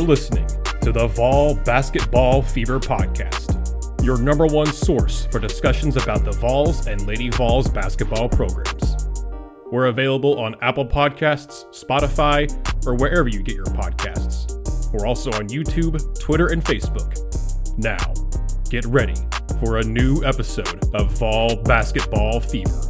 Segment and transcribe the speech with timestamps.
[0.00, 0.46] You're listening
[0.80, 6.86] to the Vol Basketball Fever Podcast, your number one source for discussions about the Vols
[6.86, 8.96] and Lady Vols basketball programs.
[9.70, 12.48] We're available on Apple Podcasts, Spotify,
[12.86, 14.90] or wherever you get your podcasts.
[14.90, 17.18] We're also on YouTube, Twitter, and Facebook.
[17.76, 18.14] Now,
[18.70, 19.16] get ready
[19.62, 22.89] for a new episode of Vol Basketball Fever.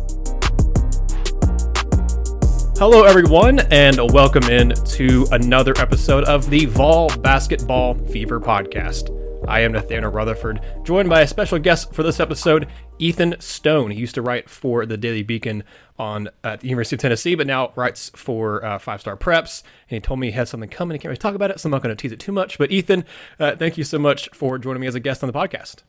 [2.80, 9.14] Hello, everyone, and welcome in to another episode of the Vol Basketball Fever podcast.
[9.46, 13.90] I am Nathanael Rutherford, joined by a special guest for this episode, Ethan Stone.
[13.90, 15.62] He used to write for the Daily Beacon
[15.98, 19.62] on at the University of Tennessee, but now writes for uh, Five Star Preps.
[19.90, 20.94] And he told me he had something coming.
[20.94, 22.56] He can't really talk about it, so I'm not going to tease it too much.
[22.56, 23.04] But Ethan,
[23.38, 25.82] uh, thank you so much for joining me as a guest on the podcast.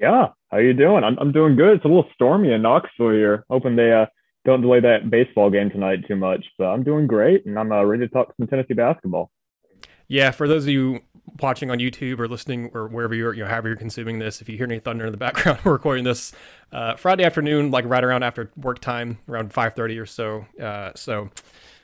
[0.00, 1.02] Yeah, how are you doing?
[1.02, 1.78] I'm I'm doing good.
[1.78, 3.44] It's a little stormy in Knoxville here.
[3.50, 4.06] Hoping they uh
[4.44, 6.44] don't delay that baseball game tonight too much.
[6.58, 9.30] But I'm doing great, and I'm uh, ready to talk some Tennessee basketball.
[10.08, 11.00] Yeah, for those of you
[11.40, 14.48] watching on YouTube or listening or wherever you're, you know, however you're consuming this, if
[14.48, 16.32] you hear any thunder in the background, we're recording this
[16.72, 20.46] uh, Friday afternoon, like right around after work time, around 5:30 or so.
[20.60, 21.30] Uh, so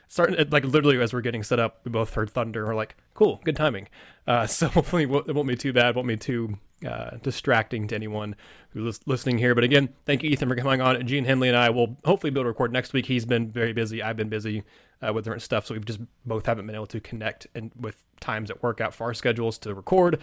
[0.07, 2.65] starting like literally as we're getting set up, we both heard thunder.
[2.65, 3.87] We're like, cool, good timing.
[4.27, 6.57] Uh, so hopefully it won't be too bad, won't be too
[6.87, 8.35] uh, distracting to anyone
[8.71, 9.55] who's listening here.
[9.55, 11.05] But again, thank you, Ethan, for coming on.
[11.05, 13.05] Gene Henley and I will hopefully be able to record next week.
[13.05, 14.01] He's been very busy.
[14.01, 14.63] I've been busy
[15.05, 18.03] uh, with different stuff, so we've just both haven't been able to connect and with
[18.19, 20.19] times that work out for our schedules to record.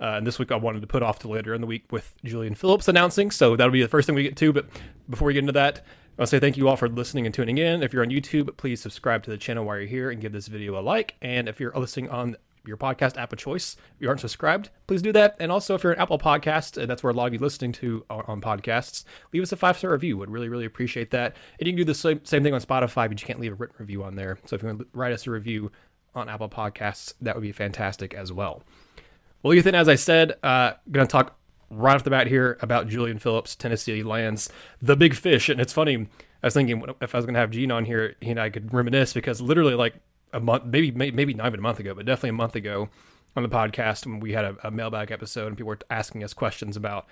[0.00, 2.14] Uh, and this week I wanted to put off to later in the week with
[2.24, 4.52] Julian Phillips announcing, so that'll be the first thing we get to.
[4.52, 4.66] But
[5.10, 5.84] before we get into that,
[6.18, 7.82] I'll say thank you all for listening and tuning in.
[7.82, 10.48] If you're on YouTube, please subscribe to the channel while you're here and give this
[10.48, 11.16] video a like.
[11.20, 13.76] And if you're listening on your podcast app of choice.
[13.96, 15.36] If you aren't subscribed, please do that.
[15.40, 17.72] And also, if you're an Apple podcast, and that's where a lot of you listening
[17.72, 20.16] to on podcasts, leave us a five star review.
[20.18, 21.36] Would really, really appreciate that.
[21.58, 23.56] And you can do the same, same thing on Spotify, but you can't leave a
[23.56, 24.38] written review on there.
[24.46, 25.70] So if you want to write us a review
[26.14, 28.62] on Apple Podcasts, that would be fantastic as well.
[29.42, 31.36] Well, Ethan, as I said, uh, going to talk
[31.70, 34.50] right off the bat here about Julian Phillips, Tennessee lands
[34.82, 35.48] the big fish.
[35.48, 36.08] And it's funny,
[36.42, 38.50] I was thinking if I was going to have Gene on here, he and I
[38.50, 39.94] could reminisce because literally, like
[40.32, 42.88] a month, maybe maybe not even a month ago, but definitely a month ago
[43.36, 46.32] on the podcast when we had a, a mailbag episode and people were asking us
[46.32, 47.06] questions about,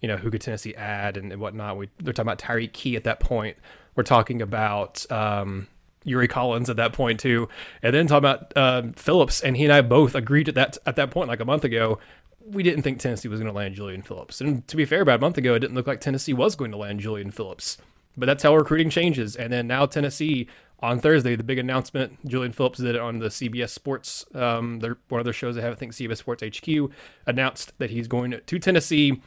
[0.00, 1.76] you know, who could Tennessee add and, and whatnot.
[1.76, 3.56] We they're talking about Tyreke Key at that point.
[3.94, 5.68] We're talking about um,
[6.04, 7.48] Yuri Collins at that point too,
[7.82, 9.40] and then talking about uh, Phillips.
[9.40, 11.98] And he and I both agreed at that at that point, like a month ago,
[12.44, 14.40] we didn't think Tennessee was going to land Julian Phillips.
[14.40, 16.70] And to be fair, about a month ago, it didn't look like Tennessee was going
[16.72, 17.78] to land Julian Phillips.
[18.16, 19.36] But that's how recruiting changes.
[19.36, 20.48] And then now Tennessee
[20.82, 24.98] on Thursday, the big announcement, Julian Phillips did it on the CBS Sports, um, their,
[25.08, 26.90] one of their shows they have, I think CBS Sports HQ,
[27.26, 29.22] announced that he's going to Tennessee.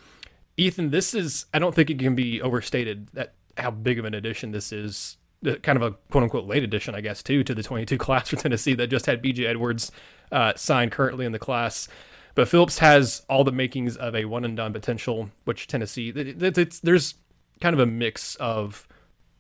[0.58, 4.14] Ethan, this is, I don't think it can be overstated that how big of an
[4.14, 5.18] addition this is.
[5.62, 8.36] Kind of a quote unquote late addition, I guess, too, to the 22 class for
[8.36, 9.92] Tennessee that just had BJ Edwards
[10.32, 11.88] uh, signed currently in the class.
[12.34, 16.42] But Phillips has all the makings of a one and done potential, which Tennessee, it,
[16.42, 17.16] it, it's, there's
[17.62, 18.88] kind of a mix of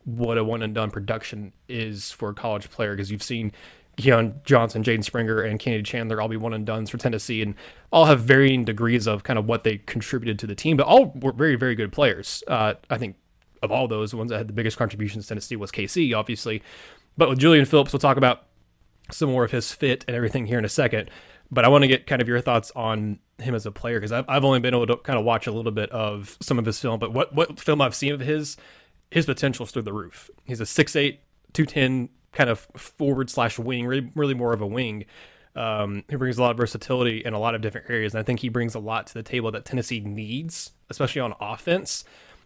[0.05, 3.51] what a one and done production is for a college player because you've seen
[3.97, 7.55] Keon Johnson, Jaden Springer, and Kennedy Chandler all be one and duns for Tennessee and
[7.91, 11.13] all have varying degrees of kind of what they contributed to the team, but all
[11.15, 12.43] were very, very good players.
[12.47, 13.15] Uh, I think
[13.63, 16.61] of all those, the ones that had the biggest contributions to Tennessee was KC, obviously.
[17.17, 18.43] But with Julian Phillips, we'll talk about
[19.11, 21.09] some more of his fit and everything here in a second.
[21.49, 24.11] But I want to get kind of your thoughts on him as a player because
[24.11, 26.65] I've, I've only been able to kind of watch a little bit of some of
[26.65, 28.57] his film, but what, what film I've seen of his
[29.11, 30.29] his potential's through the roof.
[30.45, 31.19] He's a 6'8",
[31.53, 35.05] 210 kind of forward slash wing, really, really more of a wing.
[35.55, 38.23] Um, he brings a lot of versatility in a lot of different areas, and I
[38.23, 42.03] think he brings a lot to the table that Tennessee needs, especially on offense.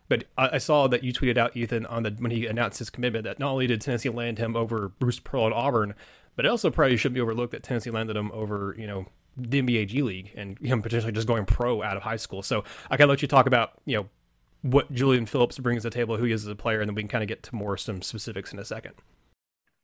[0.10, 2.90] But I, I saw that you tweeted out Ethan on the when he announced his
[2.90, 5.96] commitment that not only did Tennessee land him over Bruce Pearl at Auburn,
[6.36, 9.06] but it also probably should be overlooked that Tennessee landed him over you know
[9.38, 12.44] the NBA G League and him potentially just going pro out of high school.
[12.44, 14.10] So I gotta let you talk about you know
[14.62, 16.96] what Julian Phillips brings to the table, who he is as a player, and then
[16.96, 18.94] we can kind of get to more some specifics in a second.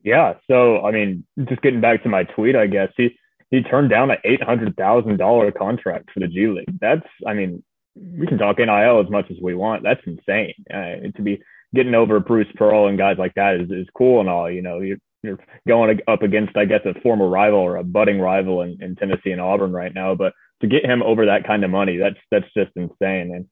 [0.03, 0.35] Yeah.
[0.49, 3.17] So, I mean, just getting back to my tweet, I guess he
[3.51, 6.79] he turned down an eight hundred thousand dollar contract for the G League.
[6.79, 7.63] That's, I mean,
[7.95, 9.83] we can talk NIL as much as we want.
[9.83, 10.53] That's insane.
[10.71, 11.41] Uh, to be
[11.73, 14.49] getting over Bruce Pearl and guys like that is, is cool and all.
[14.49, 18.19] You know, you're, you're going up against, I guess, a former rival or a budding
[18.19, 20.15] rival in, in Tennessee and Auburn right now.
[20.15, 23.33] But to get him over that kind of money, that's that's just insane.
[23.33, 23.47] And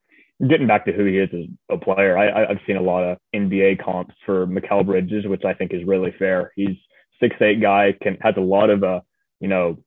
[0.50, 3.18] getting back to who he is as a player, I, I've seen a lot of
[3.36, 6.51] NBA comps for Mikal Bridges, which I think is really fair.
[6.56, 6.78] He's
[7.19, 9.01] six eight guy, can has a lot of uh,
[9.40, 9.78] you know,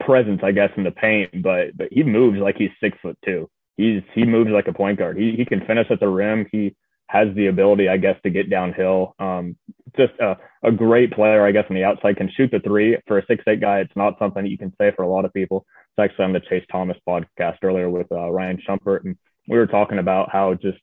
[0.00, 3.48] presence, I guess, in the paint, but but he moves like he's six foot two.
[3.76, 5.18] He's he moves like a point guard.
[5.18, 6.46] He he can finish at the rim.
[6.50, 6.74] He
[7.08, 9.14] has the ability, I guess, to get downhill.
[9.18, 9.56] Um,
[9.96, 13.18] just a, a great player, I guess, on the outside can shoot the three for
[13.18, 13.80] a six eight guy.
[13.80, 15.66] It's not something that you can say for a lot of people.
[15.98, 19.16] It's actually on the Chase Thomas podcast earlier with uh, Ryan Shumpert, and
[19.50, 20.78] we were talking about how just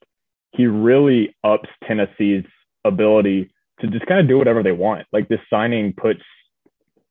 [0.52, 2.44] he really ups Tennessee's
[2.84, 3.50] ability
[3.80, 5.06] to just kind of do whatever they want.
[5.10, 6.20] Like this signing puts,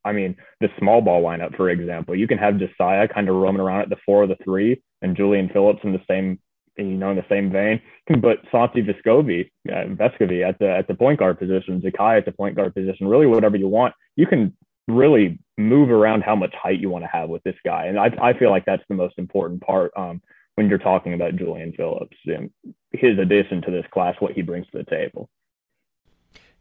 [0.06, 3.62] I mean, the small ball lineup, for example, you can have Josiah kind of roaming
[3.62, 6.39] around at the four or the three, and Julian Phillips in the same,
[6.77, 7.81] you know, in the same vein.
[8.21, 12.31] But Santi Vescovi, uh, Vescovi at the at the point guard position, Zakai at the
[12.31, 13.95] point guard position, really whatever you want.
[14.15, 14.56] You can
[14.88, 18.12] really move around how much height you want to have with this guy, and I
[18.21, 19.92] I feel like that's the most important part.
[19.98, 20.21] Um,
[20.57, 22.18] when you're talking about Julian Phillips
[22.92, 25.30] his addition to this class, what he brings to the table.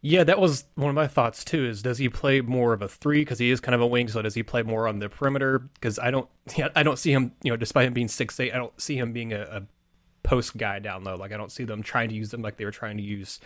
[0.02, 1.66] Yeah, that was one of my thoughts too.
[1.66, 4.08] Is does he play more of a three because he is kind of a wing?
[4.08, 5.58] So does he play more on the perimeter?
[5.58, 6.28] Because I don't,
[6.76, 7.32] I don't see him.
[7.42, 9.62] You know, despite him being six eight, I don't see him being a, a,
[10.22, 11.16] post guy down low.
[11.16, 13.40] Like I don't see them trying to use them like they were trying to use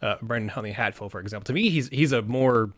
[0.00, 1.44] uh, Brendan Huntley Hatfield, for example.
[1.44, 2.72] To me, he's he's a more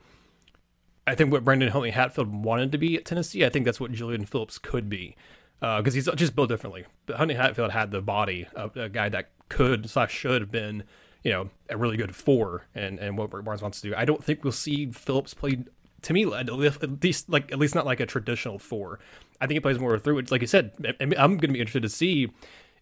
[1.07, 3.93] I think what Brendan Huntley Hatfield wanted to be at Tennessee, I think that's what
[3.93, 5.17] Julian Phillips could be
[5.61, 6.85] because uh, he's just built differently.
[7.07, 10.85] But Huntley Hatfield had the body of a guy that could slash should have been,
[11.23, 13.95] you know, a really good four, and and what Barnes wants to do.
[13.97, 15.65] I don't think we'll see Phillips play.
[16.03, 18.99] To me, at least like at least not like a traditional four.
[19.41, 20.19] I think he plays more through.
[20.19, 22.31] It's Like you said, I'm going to be interested to see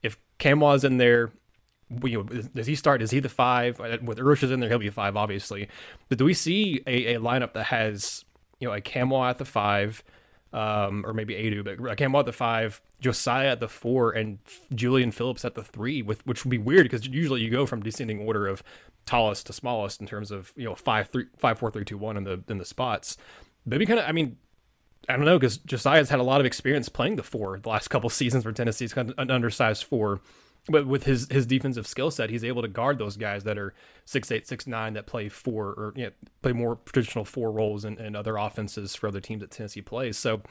[0.03, 1.33] if Nkamhoua in there.
[2.05, 3.03] You know, does he start?
[3.03, 3.79] Is he the five?
[3.79, 5.69] Uh, with Uros is in there, he'll be five, obviously.
[6.09, 8.25] But do we see a, a lineup that has
[8.59, 10.03] you know a Nkamhoua at the five?
[10.52, 14.38] Um, or maybe Aidoo, but Nkamhoua at the five, Josiah at the four, and
[14.75, 17.82] Julian Phillips at the three, with which would be weird because usually you go from
[17.82, 18.62] descending order of
[19.06, 22.16] tallest to smallest in terms of you know five three five four three two one
[22.16, 23.16] in the in the spots.
[23.64, 24.37] Maybe kind of, I mean,
[25.08, 27.88] I don't know because Josiah's had a lot of experience playing the four the last
[27.88, 30.20] couple seasons for Tennessee's kind of an undersized four
[30.69, 33.75] but with his his defensive skill set, he's able to guard those guys that are
[34.05, 36.11] six eight, six nine that play four or you know,
[36.41, 40.17] play more traditional four roles and, other offenses for other teams that Tennessee plays.
[40.17, 40.43] So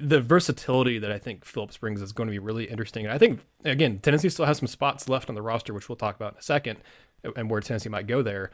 [0.00, 3.04] the versatility that I think Phillips brings is going to be really interesting.
[3.04, 5.96] And I think again, Tennessee still has some spots left on the roster, which we'll
[5.96, 6.78] talk about in a second,
[7.36, 8.50] and where Tennessee might go there.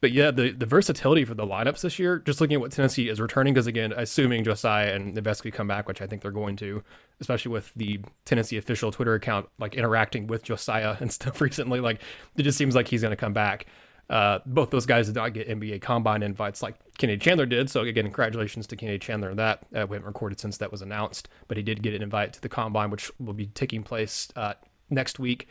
[0.00, 3.08] But yeah, the, the versatility for the lineups this year, just looking at what Tennessee
[3.08, 6.56] is returning, because again, assuming Josiah and Vescovi come back, which I think they're going
[6.56, 6.82] to,
[7.20, 12.00] especially with the Tennessee official Twitter account like interacting with Josiah and stuff recently, like
[12.36, 13.66] it just seems like he's going to come back.
[14.08, 17.70] Uh, both those guys did not get NBA combine invites like Kennedy Chandler did.
[17.70, 19.34] So again, congratulations to Kennedy Chandler.
[19.34, 22.32] That uh, we haven't recorded since that was announced, but he did get an invite
[22.32, 24.54] to the combine, which will be taking place uh,
[24.88, 25.46] next week,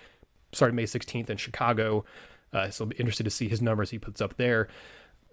[0.52, 2.04] starting May 16th in Chicago.
[2.54, 4.68] Uh, so I'll be interested to see his numbers he puts up there.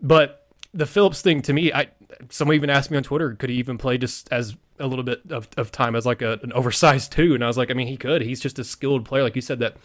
[0.01, 1.89] But the Phillips thing to me, I
[2.31, 5.23] someone even asked me on Twitter, could he even play just as a little bit
[5.31, 7.35] of, of time as like a, an oversized two?
[7.35, 8.23] And I was like, I mean, he could.
[8.23, 9.59] He's just a skilled player, like you said.
[9.59, 9.77] That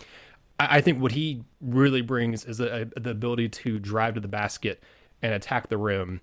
[0.60, 4.20] I, I think what he really brings is a, a, the ability to drive to
[4.20, 4.84] the basket
[5.22, 6.22] and attack the rim,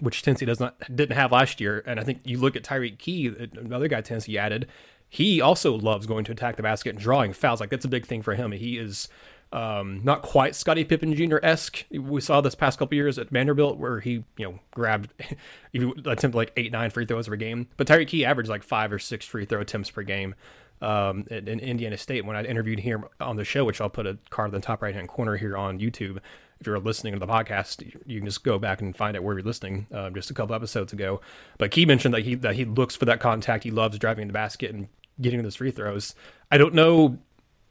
[0.00, 1.82] which Tennessee does not didn't have last year.
[1.86, 4.68] And I think you look at Tyreke Key, another guy Tennessee added.
[5.08, 7.60] He also loves going to attack the basket and drawing fouls.
[7.60, 8.52] Like that's a big thing for him.
[8.52, 9.08] He is
[9.52, 11.38] um, not quite Scottie Pippen Jr.
[11.42, 11.84] esque.
[11.90, 15.12] We saw this past couple years at Vanderbilt where he, you know, grabbed,
[15.72, 17.68] he attempted like eight, nine free throws per game.
[17.76, 20.34] But Tyreke Key averaged like five or six free throw attempts per game
[20.82, 22.24] um, in, in, Indiana State.
[22.24, 24.82] When I interviewed him on the show, which I'll put a card in the top
[24.82, 26.18] right hand corner here on YouTube.
[26.58, 29.34] If you're listening to the podcast, you can just go back and find it where
[29.34, 29.86] you're listening.
[29.92, 31.20] Um, just a couple episodes ago,
[31.58, 33.64] but Key mentioned that he that he looks for that contact.
[33.64, 34.88] He loves driving in the basket and
[35.20, 36.14] getting those free throws.
[36.50, 37.18] I don't know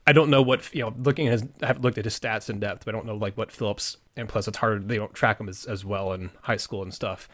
[0.07, 0.93] I don't know what you know.
[0.97, 3.15] Looking at his, I haven't looked at his stats in depth, but I don't know
[3.15, 4.87] like what Phillips and plus it's hard.
[4.87, 7.27] They don't track him as, as well in high school and stuff.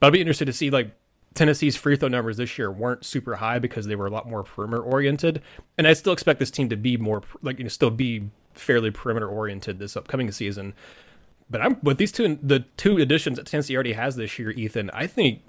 [0.00, 0.90] But I'd be interested to see like
[1.34, 4.42] Tennessee's free throw numbers this year weren't super high because they were a lot more
[4.42, 5.42] perimeter oriented,
[5.78, 8.90] and I still expect this team to be more like you know still be fairly
[8.90, 10.74] perimeter oriented this upcoming season.
[11.48, 14.90] But I'm with these two the two additions that Tennessee already has this year, Ethan.
[14.92, 15.42] I think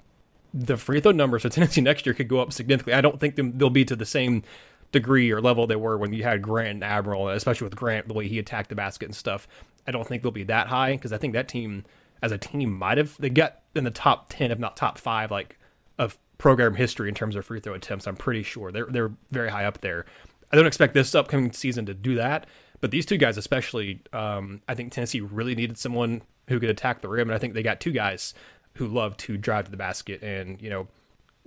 [0.54, 2.94] the free throw numbers for Tennessee next year could go up significantly.
[2.94, 4.44] I don't think they'll be to the same
[4.92, 8.14] degree or level they were when you had Grant and Admiral, especially with Grant, the
[8.14, 9.46] way he attacked the basket and stuff.
[9.86, 11.84] I don't think they'll be that high because I think that team,
[12.22, 15.30] as a team, might have they got in the top ten, if not top five,
[15.30, 15.58] like
[15.98, 18.06] of program history in terms of free throw attempts.
[18.06, 20.06] I'm pretty sure they're they're very high up there.
[20.50, 22.46] I don't expect this upcoming season to do that,
[22.80, 27.02] but these two guys especially, um, I think Tennessee really needed someone who could attack
[27.02, 28.32] the rim, and I think they got two guys
[28.74, 30.88] who love to drive to the basket and you know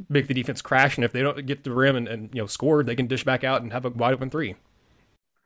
[0.10, 0.98] make the defense crash.
[0.98, 3.24] And if they don't get the rim and, and you know score, they can dish
[3.24, 4.56] back out and have a wide open three.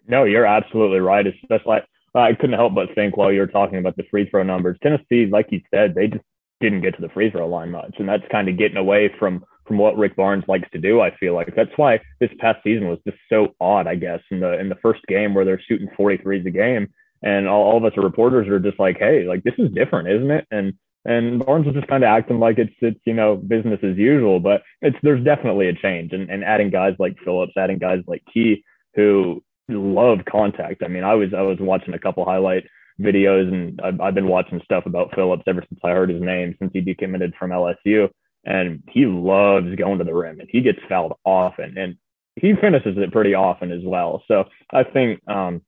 [0.08, 1.26] No, you're absolutely right.
[1.26, 1.80] Especially,
[2.14, 4.78] I couldn't help but think while you were talking about the free throw numbers.
[4.82, 6.24] Tennessee, like you said, they just
[6.62, 9.44] didn't get to the free throw line much, and that's kind of getting away from
[9.66, 11.02] from what Rick Barnes likes to do.
[11.02, 13.88] I feel like that's why this past season was just so odd.
[13.88, 16.88] I guess in the in the first game where they're shooting 43s a game,
[17.24, 20.32] and all, all of us reporters are just like, hey, like this is different, isn't
[20.32, 20.48] it?
[20.52, 20.74] And
[21.06, 24.40] and Barnes was just kind of acting like it's it's you know business as usual,
[24.40, 28.24] but it's there's definitely a change, and and adding guys like Phillips, adding guys like
[28.34, 28.64] Key
[28.96, 30.84] who love contact.
[30.84, 32.66] I mean, I was I was watching a couple highlight
[33.00, 36.56] videos, and I've, I've been watching stuff about Phillips ever since I heard his name
[36.60, 38.10] since he decommitted from LSU,
[38.44, 41.98] and he loves going to the rim, and he gets fouled often, and
[42.36, 44.24] he finishes it pretty often as well.
[44.28, 45.62] So I think, um,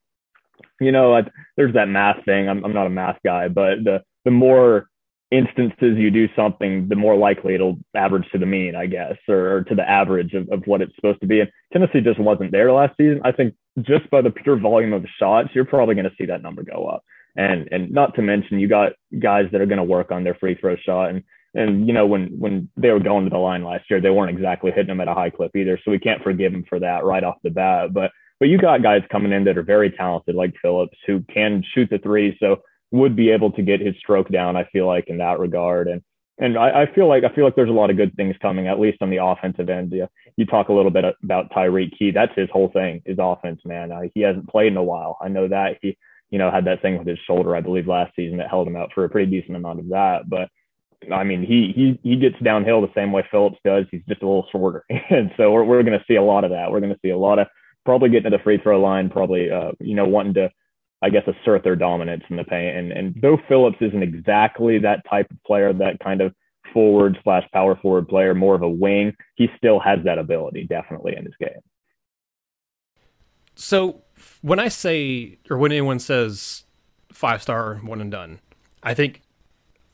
[0.82, 2.50] you know, like, there's that math thing.
[2.50, 4.88] I'm, I'm not a math guy, but the the more
[5.31, 9.57] instances you do something, the more likely it'll average to the mean, I guess, or,
[9.57, 11.41] or to the average of, of what it's supposed to be.
[11.41, 13.22] And Tennessee just wasn't there last season.
[13.25, 16.41] I think just by the pure volume of shots, you're probably going to see that
[16.41, 17.03] number go up.
[17.36, 20.34] And and not to mention you got guys that are going to work on their
[20.36, 23.63] free throw shot and and you know when when they were going to the line
[23.63, 25.79] last year, they weren't exactly hitting them at a high clip either.
[25.84, 27.93] So we can't forgive them for that right off the bat.
[27.93, 31.63] But but you got guys coming in that are very talented, like Phillips, who can
[31.74, 32.57] shoot the three, so
[32.91, 34.56] would be able to get his stroke down.
[34.56, 36.01] I feel like in that regard, and
[36.39, 38.67] and I, I feel like I feel like there's a lot of good things coming,
[38.67, 39.91] at least on the offensive end.
[39.94, 42.12] Yeah, you talk a little bit about Tyreke Key.
[42.12, 43.91] That's his whole thing, his offense, man.
[43.91, 45.17] Uh, he hasn't played in a while.
[45.22, 45.98] I know that he
[46.29, 48.75] you know had that thing with his shoulder, I believe, last season that held him
[48.75, 50.50] out for a pretty decent amount of that, but
[51.12, 53.86] I mean, he he he gets downhill the same way Phillips does.
[53.91, 56.51] He's just a little shorter, and so we're we're going to see a lot of
[56.51, 56.72] that.
[56.72, 57.48] We're going to see a lot of
[57.86, 60.51] probably getting to the free throw line, probably uh, you know wanting to,
[61.01, 62.75] I guess, assert their dominance in the paint.
[62.77, 66.33] And and though Phillips isn't exactly that type of player, that kind of
[66.73, 71.15] forward slash power forward player, more of a wing, he still has that ability definitely
[71.15, 71.61] in his game.
[73.55, 74.03] So
[74.41, 76.63] when I say, or when anyone says
[77.11, 78.39] five star one and done,
[78.83, 79.21] I think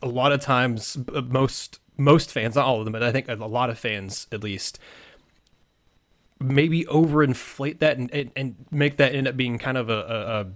[0.01, 3.35] a lot of times most most fans, not all of them, but I think a
[3.35, 4.79] lot of fans at least
[6.39, 10.51] maybe overinflate that and, and, and make that end up being kind of a,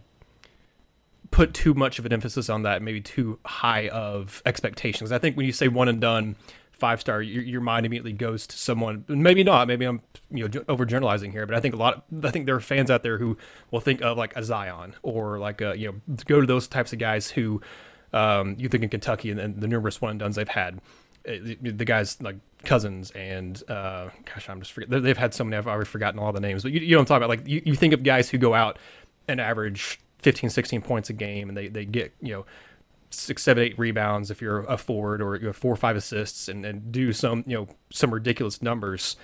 [1.32, 5.12] put too much of an emphasis on that, maybe too high of expectations.
[5.12, 6.36] I think when you say one and done,
[6.72, 9.04] five star, your, your mind immediately goes to someone.
[9.08, 9.68] Maybe not.
[9.68, 12.06] Maybe I'm you know overgeneralizing here, but I think a lot.
[12.12, 13.38] Of, I think there are fans out there who
[13.72, 16.94] will think of like a Zion or like a you know go to those types
[16.94, 17.62] of guys who
[18.14, 20.80] um, you think in Kentucky and, and the numerous one and duns they've had,
[21.28, 25.02] uh, the, guys like Cousins and uh, gosh, I'm just forgetting.
[25.02, 25.58] They've had so many.
[25.58, 27.30] I've already forgotten all the names, but you, you know what I'm talking about.
[27.30, 28.80] Like you, you think of guys who go out
[29.28, 32.46] and average 15, 16 points a game, and they, they get you know
[33.10, 36.48] six, seven, eight rebounds if you're a forward, or you have four or five assists,
[36.48, 39.16] and, and do some you know some ridiculous numbers.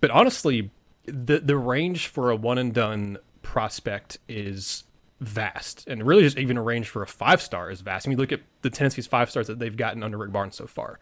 [0.00, 0.70] But honestly,
[1.04, 4.84] the the range for a one and done prospect is
[5.20, 8.06] vast, and really just even a range for a five star is vast.
[8.06, 10.66] I mean, look at the Tennessee's five stars that they've gotten under Rick Barnes so
[10.66, 10.98] far.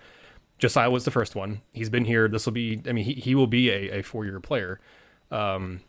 [0.59, 1.63] Josiah was the first one.
[1.73, 2.29] He's been here.
[2.29, 2.83] This will be.
[2.87, 4.79] I mean, he, he will be a, a four year player.
[5.31, 5.81] Um,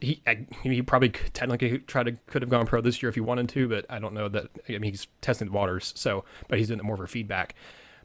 [0.00, 0.22] he
[0.62, 3.68] he probably technically try to could have gone pro this year if he wanted to,
[3.68, 4.50] but I don't know that.
[4.68, 5.92] I mean, he's testing the waters.
[5.96, 7.54] So, but he's doing it more for feedback.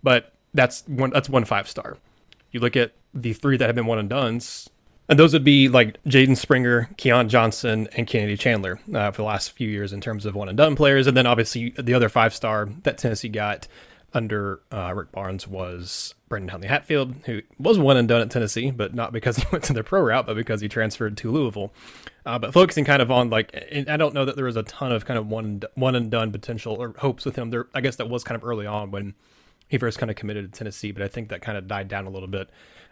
[0.02, 1.10] But that's one.
[1.10, 1.98] That's one five star.
[2.52, 4.70] You look at the three that have been one and duns.
[5.10, 9.28] And those would be like Jaden Springer, Keon Johnson, and Kennedy Chandler uh, for the
[9.28, 11.06] last few years in terms of one and done players.
[11.06, 13.68] And then obviously the other five star that Tennessee got
[14.14, 18.72] under uh, Rick Barnes was Brendan Huntley Hatfield, who was one and done at Tennessee,
[18.72, 21.72] but not because he went to the pro route, but because he transferred to Louisville.
[22.26, 23.56] Uh, but focusing kind of on like,
[23.88, 26.32] I don't know that there was a ton of kind of one one and done
[26.32, 27.50] potential or hopes with him.
[27.50, 29.16] There, I guess that was kind of early on when
[29.68, 32.06] he first kind of committed to Tennessee, but I think that kind of died down
[32.06, 32.50] a little bit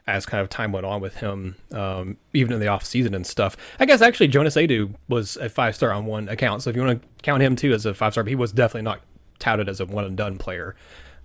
[0.07, 3.27] as kind of time went on with him, um, even in the off season and
[3.27, 3.55] stuff.
[3.79, 6.83] I guess actually Jonas Aidoo was a five star on one account, so if you
[6.83, 9.01] want to count him too as a five star, he was definitely not
[9.39, 10.75] touted as a one and done player.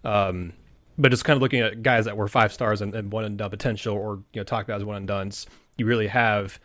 [0.04, 0.52] Um,
[0.96, 3.37] but just kind of looking at guys that were five stars and, and one and
[3.37, 5.46] done potential, or you know, talk about as one and duns,
[5.76, 6.61] you really have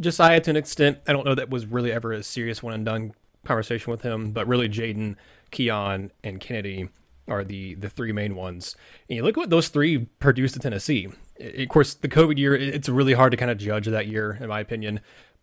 [0.00, 0.98] Josiah to an extent.
[1.06, 4.32] I don't know that was really ever a serious one and done conversation with him,
[4.32, 5.16] but really Jaden,
[5.50, 6.88] Keon, and Kennedy
[7.28, 8.76] are the the three main ones.
[9.08, 11.08] And you look at what those three produced at Tennessee.
[11.36, 14.38] It, of course, the COVID year, it's really hard to kind of judge that year,
[14.40, 15.00] in my opinion.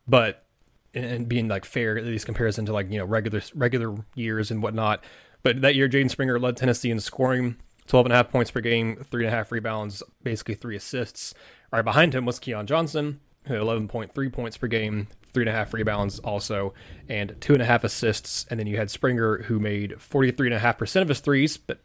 [0.07, 0.45] But
[0.93, 4.61] and being like fair, at least comparison to like you know regular regular years and
[4.61, 5.03] whatnot.
[5.43, 7.57] But that year, Jaden Springer led Tennessee in scoring,
[7.87, 11.33] 12 and a half points per game, three and a half rebounds, basically three assists.
[11.71, 15.53] Right behind him was Keon Johnson, who had 11.3 points per game, three and a
[15.53, 16.73] half rebounds also,
[17.09, 18.45] and two and a half assists.
[18.49, 21.81] And then you had Springer, who made 43.5% of his threes, but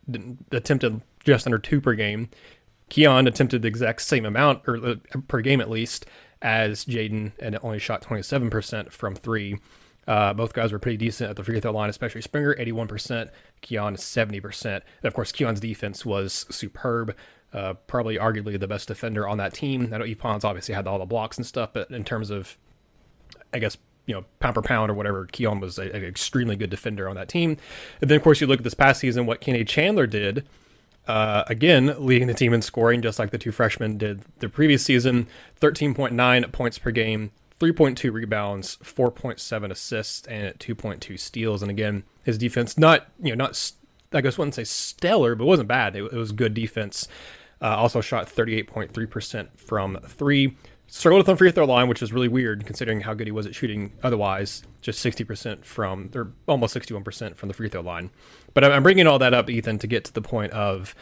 [0.53, 2.29] attempted just under two per game.
[2.91, 4.95] Keon attempted the exact same amount, or uh,
[5.27, 6.07] per game at least,
[6.41, 9.59] as Jaden, and only shot 27% from three.
[10.09, 13.29] Uh, both guys were pretty decent at the free throw line, especially Springer, 81%,
[13.61, 14.65] Keon, 70%.
[14.65, 17.15] And of course, Keon's defense was superb.
[17.53, 19.93] Uh, probably arguably the best defender on that team.
[19.93, 22.57] I know Yves Pons obviously had all the blocks and stuff, but in terms of,
[23.53, 25.27] I guess, you know pound for pound or whatever.
[25.27, 27.59] Keon was an extremely good defender on that team.
[28.00, 30.47] And then of course you look at this past season, what Kennedy Chandler did.
[31.07, 34.83] Uh, again, leading the team in scoring, just like the two freshmen did the previous
[34.83, 35.27] season.
[35.61, 41.62] 13.9 points per game, 3.2 rebounds, 4.7 assists, and 2.2 steals.
[41.62, 43.73] And again, his defense not you know not
[44.12, 45.97] I guess I wouldn't say stellar, but it wasn't bad.
[45.97, 47.09] It, it was good defense.
[47.61, 50.57] Uh, also shot 38.3% from three.
[50.87, 53.47] Struggled with the free throw line, which is really weird considering how good he was
[53.47, 54.62] at shooting otherwise.
[54.81, 58.11] Just 60% from, or almost 61% from the free throw line.
[58.55, 60.95] But I'm bringing all that up, Ethan, to get to the point of,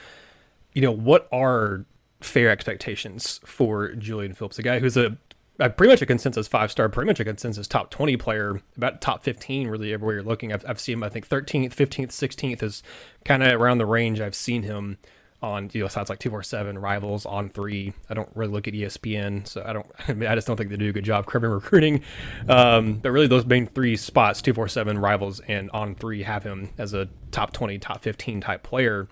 [0.72, 1.84] you know, what are
[2.20, 5.16] fair expectations for Julian Phillips, a guy who's a
[5.58, 9.22] pretty much a consensus five star, pretty much a consensus top 20 player, about top
[9.22, 10.52] 15, really, everywhere you're looking.
[10.52, 12.82] I've, I've seen him, I think, 13th, 15th, 16th is
[13.24, 14.98] kind of around the range I've seen him
[15.42, 17.92] on you know sites like 247 rivals on three.
[18.08, 20.70] I don't really look at espn so i don't I, mean, I just don't think
[20.70, 22.02] they do a good job covering recruiting.
[22.48, 26.94] Um, but really those main three spots 247 rivals and on three have him as
[26.94, 29.08] a top 20 top 15 type player.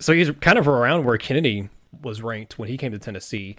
[0.00, 1.68] So he's kind of around where kennedy
[2.02, 3.56] was ranked when he came to tennessee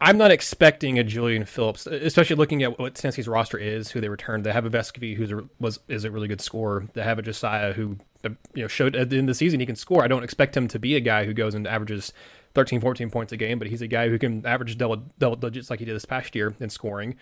[0.00, 4.10] I'm not expecting a Julian Phillips, especially looking at what Tennessee's roster is, who they
[4.10, 4.44] returned.
[4.44, 6.86] They have a Vescovi who's a, was is a really good scorer.
[6.92, 9.60] They have a Josiah who uh, you know showed at the end of the season
[9.60, 10.04] he can score.
[10.04, 12.12] I don't expect him to be a guy who goes and averages
[12.54, 15.70] 13, 14 points a game, but he's a guy who can average double double digits
[15.70, 17.16] like he did this past year in scoring.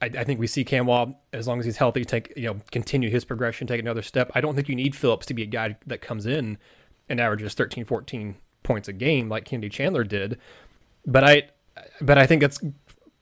[0.00, 3.10] I, I think we see Nkamhoua as long as he's healthy, take you know continue
[3.10, 4.30] his progression, take another step.
[4.36, 6.58] I don't think you need Phillips to be a guy that comes in
[7.08, 10.38] and averages 13, 14 points a game like Kennedy Chandler did.
[11.06, 11.48] But I
[12.00, 12.60] but I think that's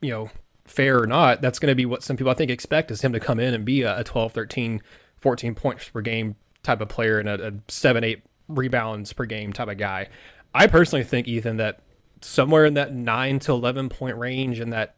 [0.01, 0.31] you know
[0.65, 3.13] fair or not, that's going to be what some people I think expect is him
[3.13, 4.81] to come in and be a, 12, 13,
[5.19, 9.53] 14 points per game type of player and a, a seven, eight rebounds per game
[9.53, 10.09] type of guy.
[10.55, 11.81] I personally think Ethan that
[12.21, 14.95] somewhere in that nine to eleven point range and that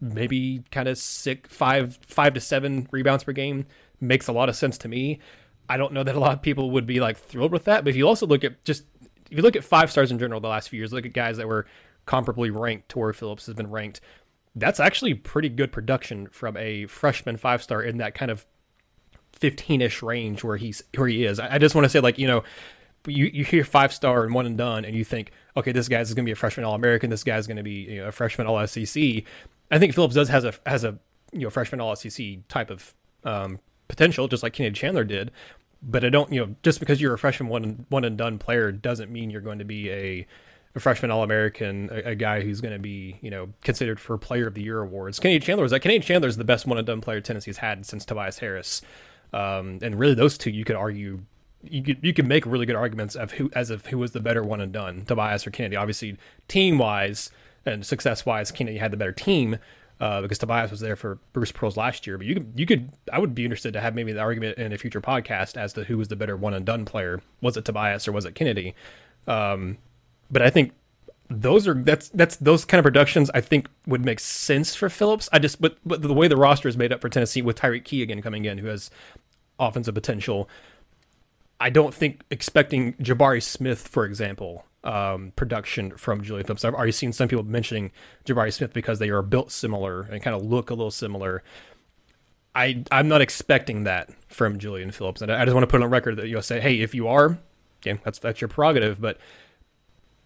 [0.00, 3.66] maybe kind of six five five to seven rebounds per game
[4.00, 5.20] makes a lot of sense to me.
[5.68, 7.90] I don't know that a lot of people would be like thrilled with that, but
[7.90, 8.84] if you also look at just
[9.30, 11.36] if you look at five stars in general the last few years, look at guys
[11.36, 11.66] that were
[12.06, 14.00] comparably ranked to where Phillips has been ranked.
[14.54, 18.46] That's actually pretty good production from a freshman five star in that kind of
[19.40, 21.40] 15ish range where he's where he is.
[21.40, 22.44] I, just want to say like, you know,
[23.06, 26.12] you, you hear five star and one and done and you think, okay, this guy's
[26.14, 28.12] going to be a freshman all American, this guy's going to be you know, a
[28.12, 29.02] freshman all SEC.
[29.70, 30.98] I think Phillips does has a has a
[31.32, 35.30] you know freshman all SEC type of um, potential, just like Kennedy Chandler did.
[35.82, 38.72] But I don't, you know, just because you're a freshman one one and done player
[38.72, 40.26] doesn't mean you're going to be a
[40.74, 44.18] a freshman All American, a, a, guy who's going to be, you know, considered for
[44.18, 45.20] Player of the Year awards.
[45.20, 47.86] Kennedy Chandler is that Kennedy Chandler is the best one and done player Tennessee's had
[47.86, 48.82] since Tobias Harris,
[49.32, 51.20] um, and really those two you could argue.
[51.66, 54.20] You could, you could make really good arguments of who as of who was the
[54.20, 55.76] better one and done, Tobias or Kennedy.
[55.76, 57.30] Obviously, team wise
[57.64, 59.56] and success wise, Kennedy had the better team,
[60.00, 62.18] uh, because Tobias was there for Bruce Pearl's last year.
[62.18, 64.72] But you could, you could, I would be interested to have maybe the argument in
[64.72, 67.22] a future podcast as to who was the better one and done player.
[67.40, 68.74] Was it Tobias or was it Kennedy?
[69.26, 69.78] Um,
[70.34, 70.72] but I think
[71.30, 75.30] those are that's that's those kind of productions I think would make sense for Phillips.
[75.32, 77.84] I just but but the way the roster is made up for Tennessee with Tyreke
[77.84, 78.90] Key again coming in, who has
[79.58, 80.50] offensive potential.
[81.60, 86.64] I don't think expecting Jabari Smith, for example, um, production from Julian Phillips.
[86.64, 87.92] I've already seen some people mentioning
[88.26, 91.44] Jabari Smith because they are built similar and kind of look a little similar.
[92.56, 95.88] I I'm not expecting that from Julian Phillips, and I just want to put on
[95.90, 97.38] record that you know say, hey, if you are,
[97.84, 99.18] yeah, that's that's your prerogative, but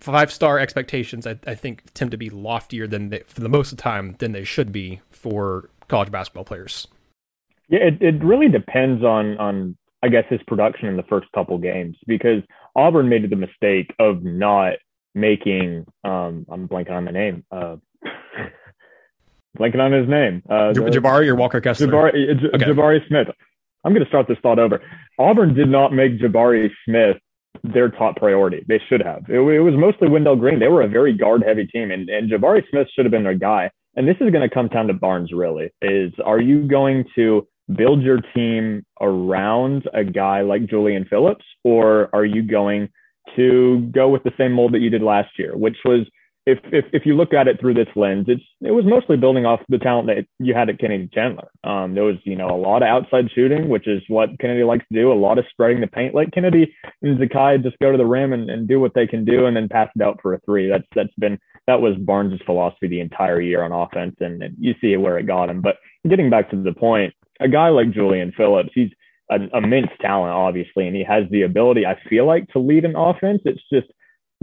[0.00, 3.72] five star expectations, I, I, think, tend to be loftier than they, for the most
[3.72, 6.86] of the time than they should be for college basketball players.
[7.68, 11.58] Yeah, it, it really depends on on I guess his production in the first couple
[11.58, 12.42] games because
[12.76, 14.74] Auburn made the mistake of not
[15.14, 17.44] making um I'm blanking on the name.
[17.50, 17.76] Uh
[19.58, 20.42] blanking on his name.
[20.48, 21.88] Uh the, Jabari or Walker Kessler?
[21.88, 22.64] Jabari, uh, J- okay.
[22.64, 23.28] Jabari Smith.
[23.84, 24.82] I'm going to start this thought over.
[25.18, 27.16] Auburn did not make Jabari Smith
[27.62, 28.64] their top priority.
[28.68, 29.24] They should have.
[29.28, 30.58] It, it, was mostly Wendell Green.
[30.58, 33.34] They were a very guard heavy team, and, and Jabari Smith should have been their
[33.34, 33.70] guy.
[33.96, 35.70] And this is going to come down to Barnes, really.
[35.82, 42.08] Is are you going to build your team around a guy like Julian Phillips, or
[42.14, 42.88] are you going
[43.36, 46.06] to go with the same mold that you did last year, which was
[46.48, 49.44] if, if if you look at it through this lens, it's it was mostly building
[49.44, 51.48] off the talent that you had at Kennedy Chandler.
[51.62, 54.84] Um, there was you know a lot of outside shooting, which is what Kennedy likes
[54.90, 55.12] to do.
[55.12, 56.14] A lot of spreading the paint.
[56.14, 59.24] Like Kennedy and Zakai just go to the rim and, and do what they can
[59.24, 60.68] do, and then pass it out for a three.
[60.68, 64.74] That's that's been that was Barnes' philosophy the entire year on offense, and, and you
[64.80, 65.60] see where it got him.
[65.60, 65.76] But
[66.08, 68.90] getting back to the point, a guy like Julian Phillips, he's
[69.28, 71.84] an immense talent, obviously, and he has the ability.
[71.84, 73.42] I feel like to lead an offense.
[73.44, 73.88] It's just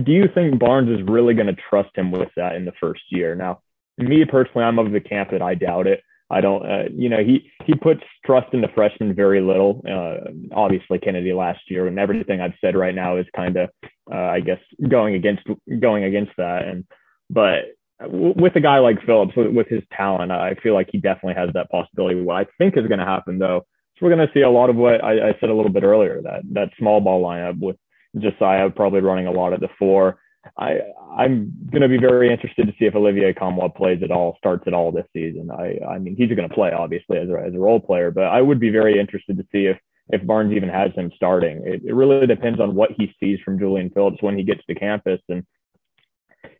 [0.03, 3.01] do you think Barnes is really going to trust him with that in the first
[3.10, 3.36] year?
[3.36, 3.62] Now,
[3.97, 6.01] me personally, I'm of the camp that I doubt it.
[6.29, 9.84] I don't, uh, you know, he he puts trust in the freshmen very little.
[9.88, 13.69] Uh, obviously, Kennedy last year, and everything I've said right now is kind of,
[14.12, 15.43] uh, I guess, going against
[15.79, 16.63] going against that.
[16.63, 16.84] And
[17.29, 17.65] but
[18.10, 21.51] with a guy like Phillips, with, with his talent, I feel like he definitely has
[21.53, 22.19] that possibility.
[22.19, 23.58] What I think is going to happen though,
[23.95, 25.84] is we're going to see a lot of what I, I said a little bit
[25.84, 27.77] earlier that that small ball lineup with
[28.19, 30.19] Josiah probably running a lot at the four
[30.58, 30.80] I
[31.17, 34.65] I'm going to be very interested to see if Olivier Nkamhoua plays at all, starts
[34.67, 35.49] at all this season.
[35.51, 38.25] I I mean he's going to play obviously as a, as a role player, but
[38.25, 39.78] I would be very interested to see if
[40.10, 41.63] if Barnes even has him starting.
[41.65, 44.75] It, it really depends on what he sees from Julian Phillips when he gets to
[44.75, 45.45] campus and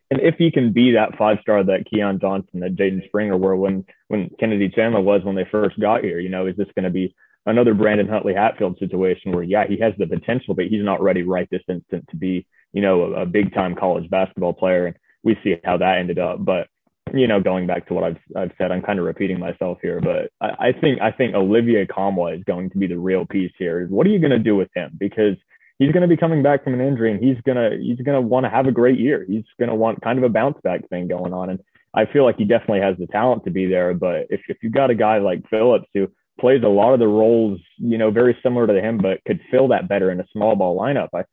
[0.08, 3.56] and if he can be that five star that Keon Johnson, that Jaden Springer were
[3.56, 6.84] when when Kennedy Chandler was when they first got here, you know, is this going
[6.84, 7.14] to be
[7.46, 11.22] another Brandon Huntley Hatfield situation where yeah he has the potential, but he's not ready
[11.22, 14.86] right this instant to be you know, a, a big time college basketball player.
[14.86, 16.44] And we see how that ended up.
[16.44, 16.68] But,
[17.14, 19.98] you know, going back to what I've, I've said, I'm kind of repeating myself here,
[20.00, 23.52] but I, I think, I think Olivier Nkamhoua is going to be the real piece
[23.58, 23.86] here.
[23.88, 24.90] What are you going to do with him?
[24.98, 25.36] Because
[25.78, 28.20] he's going to be coming back from an injury and he's going to, he's going
[28.20, 29.24] to want to have a great year.
[29.26, 31.48] He's going to want kind of a bounce back thing going on.
[31.48, 31.60] And
[31.94, 33.94] I feel like he definitely has the talent to be there.
[33.94, 36.08] But if, if you've got a guy like Phillips who
[36.40, 39.68] plays a lot of the roles, you know, very similar to him, but could fill
[39.68, 41.24] that better in a small ball lineup, I,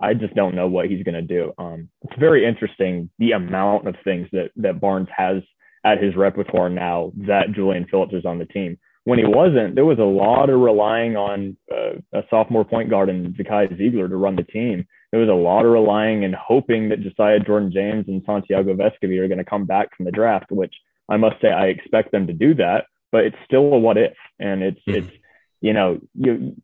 [0.00, 1.52] I, just don't know what he's going to do.
[1.58, 5.42] Um, it's very interesting the amount of things that that Barnes has
[5.84, 8.78] at his repertoire now that Julian Phillips is on the team.
[9.04, 13.08] When he wasn't, there was a lot of relying on uh, a sophomore point guard
[13.08, 14.84] and Zakai Zeigler to run the team.
[15.12, 19.18] There was a lot of relying and hoping that Josiah Jordan James and Santiago Vescovi
[19.20, 20.74] are going to come back from the draft, which
[21.08, 24.12] I must say I expect them to do that, but it's still a what if.
[24.38, 25.08] And it's, mm-hmm.
[25.08, 25.16] it's,
[25.62, 26.54] you know, you,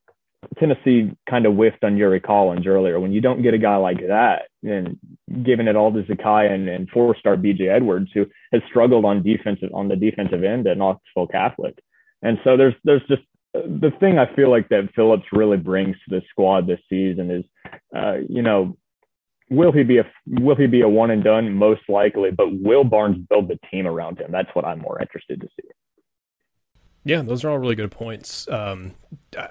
[0.58, 3.00] Tennessee kind of whiffed on Yuri Collins earlier.
[3.00, 4.98] When you don't get a guy like that, and
[5.42, 9.70] giving it all to Zakai and, and four-star BJ Edwards, who has struggled on defensive
[9.72, 11.78] on the defensive end at Knoxville Catholic,
[12.20, 13.22] and so there's there's just
[13.54, 17.44] the thing I feel like that Phillips really brings to the squad this season is,
[17.96, 18.76] uh, you know,
[19.48, 21.54] will he be a will he be a one and done?
[21.54, 24.32] Most likely, but will Barnes build the team around him?
[24.32, 25.68] That's what I'm more interested to see.
[27.04, 28.48] Yeah, those are all really good points.
[28.48, 28.92] Um,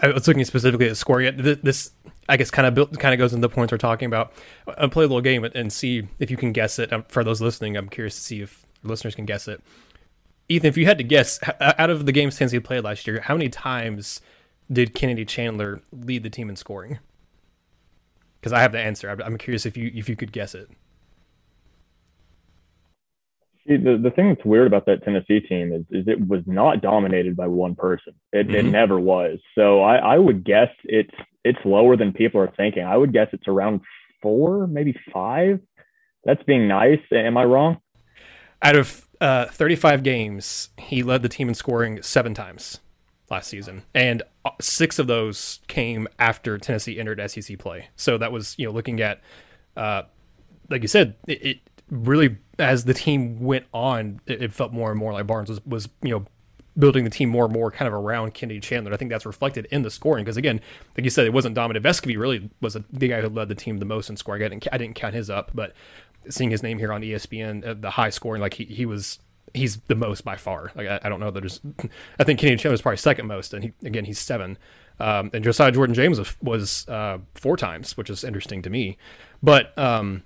[0.01, 1.35] I was looking specifically at scoring.
[1.37, 1.91] This,
[2.29, 4.31] I guess, kind of built, kind of goes into the points we're talking about.
[4.77, 6.93] I'll play a little game and see if you can guess it.
[6.93, 9.61] Um, for those listening, I'm curious to see if listeners can guess it.
[10.47, 13.35] Ethan, if you had to guess, out of the games Tennessee played last year, how
[13.35, 14.21] many times
[14.71, 16.99] did Kennedy Chandler lead the team in scoring?
[18.39, 19.09] Because I have the answer.
[19.09, 20.69] I'm curious if you if you could guess it.
[23.77, 27.35] The, the thing that's weird about that Tennessee team is, is it was not dominated
[27.35, 28.13] by one person.
[28.33, 28.55] It, mm-hmm.
[28.55, 29.39] it never was.
[29.55, 32.83] So I, I would guess it's it's lower than people are thinking.
[32.83, 33.81] I would guess it's around
[34.21, 35.59] four, maybe five.
[36.23, 36.99] That's being nice.
[37.11, 37.79] Am I wrong?
[38.61, 42.79] Out of uh, 35 games, he led the team in scoring seven times
[43.29, 47.87] last season, and uh, six of those came after Tennessee entered SEC play.
[47.95, 49.21] So that was you know looking at,
[49.75, 50.03] uh,
[50.69, 54.91] like you said, it, it really as the team went on, it, it, felt more
[54.91, 56.25] and more like Barnes was, was you know
[56.77, 58.93] building the team more and more kind of around Kennedy Chandler.
[58.93, 60.61] I think that's reflected in the scoring because again,
[60.97, 61.85] like you said, it wasn't dominant.
[61.85, 64.43] Vescovi really was a, the guy who led the team the most in scoring.
[64.43, 65.73] I didn't I didn't count his up, but
[66.29, 69.19] seeing his name here on ESPN, uh, the high scoring, like he he was.
[69.53, 70.71] He's the most by far.
[70.75, 71.59] Like I, I don't know that there's.
[72.19, 74.57] I think Kennedy Chandler is probably second most, and he, again he's seven.
[74.97, 78.97] Um, and Josiah Jordan James was, was uh, four times, which is interesting to me.
[79.41, 80.23] But um,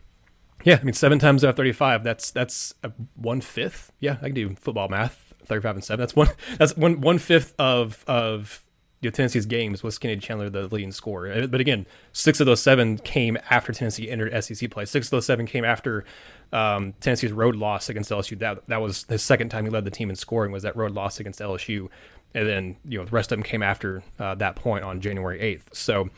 [0.65, 2.03] yeah, I mean, seven times out of thirty-five.
[2.03, 2.73] That's that's
[3.15, 3.91] one fifth.
[3.99, 5.33] Yeah, I can do football math.
[5.45, 6.01] Thirty-five and seven.
[6.01, 6.29] That's one.
[6.57, 8.65] That's one one fifth of of
[9.01, 11.31] you know, Tennessee's games was Kennedy Chandler the leading scorer.
[11.31, 14.85] Uh, but again, six of those seven came after Tennessee entered SEC play.
[14.85, 16.03] Six of those seven came after
[16.51, 18.39] um, Tennessee's road loss against LSU.
[18.39, 20.93] That that was his second time he led the team in scoring was that road
[20.93, 21.89] loss against LSU,
[22.33, 25.39] and then you know the rest of them came after uh, that point on January
[25.39, 25.69] eighth.
[25.73, 26.09] So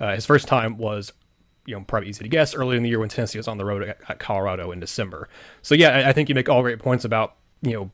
[0.00, 1.12] uh, his first time was
[1.66, 3.64] you know probably easy to guess early in the year when Tennessee was on the
[3.64, 5.28] road at, Colorado in December.
[5.62, 7.90] So yeah, I, I think you make all great points about you know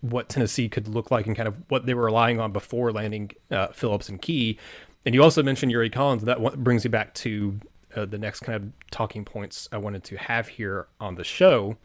[0.00, 3.30] what Tennessee could look like and kind of what they were relying on before landing
[3.50, 4.58] uh, Phillips and Key.
[5.04, 6.24] And you also mentioned Yuri Collins.
[6.24, 7.60] That brings you back to
[7.94, 11.76] uh, the next kind of talking points I wanted to have here on the show.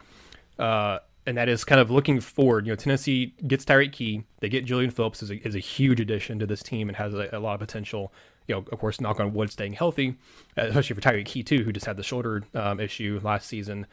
[0.58, 2.66] Uh, and that is kind of looking forward.
[2.66, 4.24] You know, Tennessee gets Tyreke Key.
[4.40, 7.12] They get Julian Phillips is a, is a huge addition to this team and has
[7.14, 8.12] a, a lot of potential
[8.48, 10.16] you know, of course, knock on wood, staying healthy,
[10.56, 13.86] uh, especially for Tyreke Key too, who just had the shoulder um, issue last season.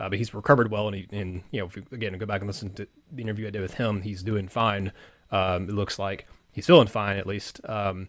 [0.00, 2.40] Uh, but he's recovered well, and, he, and you know, if you, again go back
[2.40, 4.92] and listen to the interview I did with him, he's doing fine.
[5.30, 7.60] Um, it looks like he's feeling fine at least.
[7.64, 8.08] Um,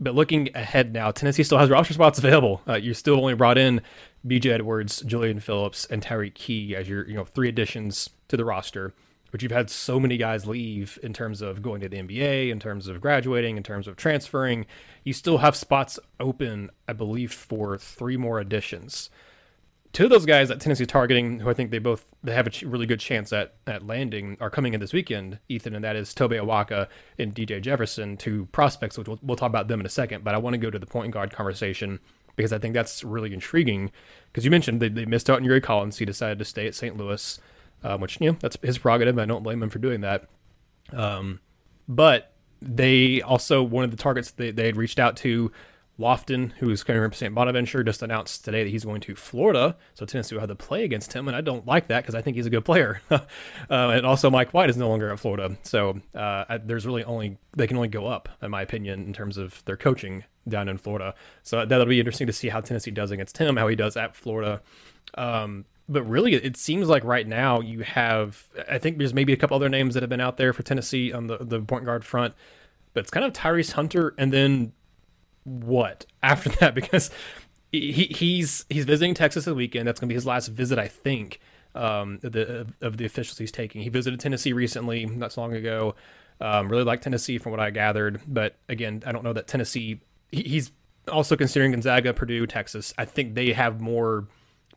[0.00, 2.62] but looking ahead now, Tennessee still has roster spots available.
[2.66, 3.80] Uh, you still only brought in
[4.26, 4.50] B.J.
[4.50, 8.94] Edwards, Julian Phillips, and Tyreke Key as your you know three additions to the roster.
[9.34, 12.60] But you've had so many guys leave in terms of going to the NBA, in
[12.60, 14.64] terms of graduating, in terms of transferring.
[15.02, 19.10] You still have spots open, I believe, for three more additions.
[19.92, 22.64] Two of those guys that Tennessee targeting, who I think they both they have a
[22.64, 26.14] really good chance at at landing, are coming in this weekend, Ethan, and that is
[26.14, 26.86] Tobe Awaka
[27.18, 30.22] and DJ Jefferson, two prospects, which we'll, we'll talk about them in a second.
[30.22, 31.98] But I want to go to the point guard conversation
[32.36, 33.90] because I think that's really intriguing.
[34.32, 36.76] Because you mentioned they, they missed out on Yuri Collins, he decided to stay at
[36.76, 36.96] St.
[36.96, 37.40] Louis
[37.84, 39.18] um, which you know that's his prerogative.
[39.18, 40.28] I don't blame him for doing that.
[40.92, 41.40] Um,
[41.86, 45.52] but they also one of the targets they, they had reached out to
[45.98, 49.76] Lofton, who is going to represent Bonaventure, just announced today that he's going to Florida.
[49.94, 52.22] So Tennessee will have to play against him, and I don't like that because I
[52.22, 53.00] think he's a good player.
[53.10, 53.20] uh,
[53.70, 57.38] and also, Mike White is no longer at Florida, so uh, I, there's really only
[57.56, 60.78] they can only go up, in my opinion, in terms of their coaching down in
[60.78, 61.14] Florida.
[61.42, 64.16] So that'll be interesting to see how Tennessee does against him, how he does at
[64.16, 64.62] Florida.
[65.14, 68.48] Um, but really, it seems like right now you have.
[68.68, 71.12] I think there's maybe a couple other names that have been out there for Tennessee
[71.12, 72.34] on the the point guard front,
[72.94, 74.72] but it's kind of Tyrese Hunter, and then
[75.44, 76.74] what after that?
[76.74, 77.10] Because
[77.70, 79.86] he he's he's visiting Texas this weekend.
[79.86, 81.40] That's going to be his last visit, I think.
[81.74, 83.82] Um, the of the officials he's taking.
[83.82, 85.96] He visited Tennessee recently, not so long ago.
[86.40, 90.00] Um, really like Tennessee from what I gathered, but again, I don't know that Tennessee.
[90.30, 90.72] He, he's
[91.08, 92.94] also considering Gonzaga, Purdue, Texas.
[92.96, 94.26] I think they have more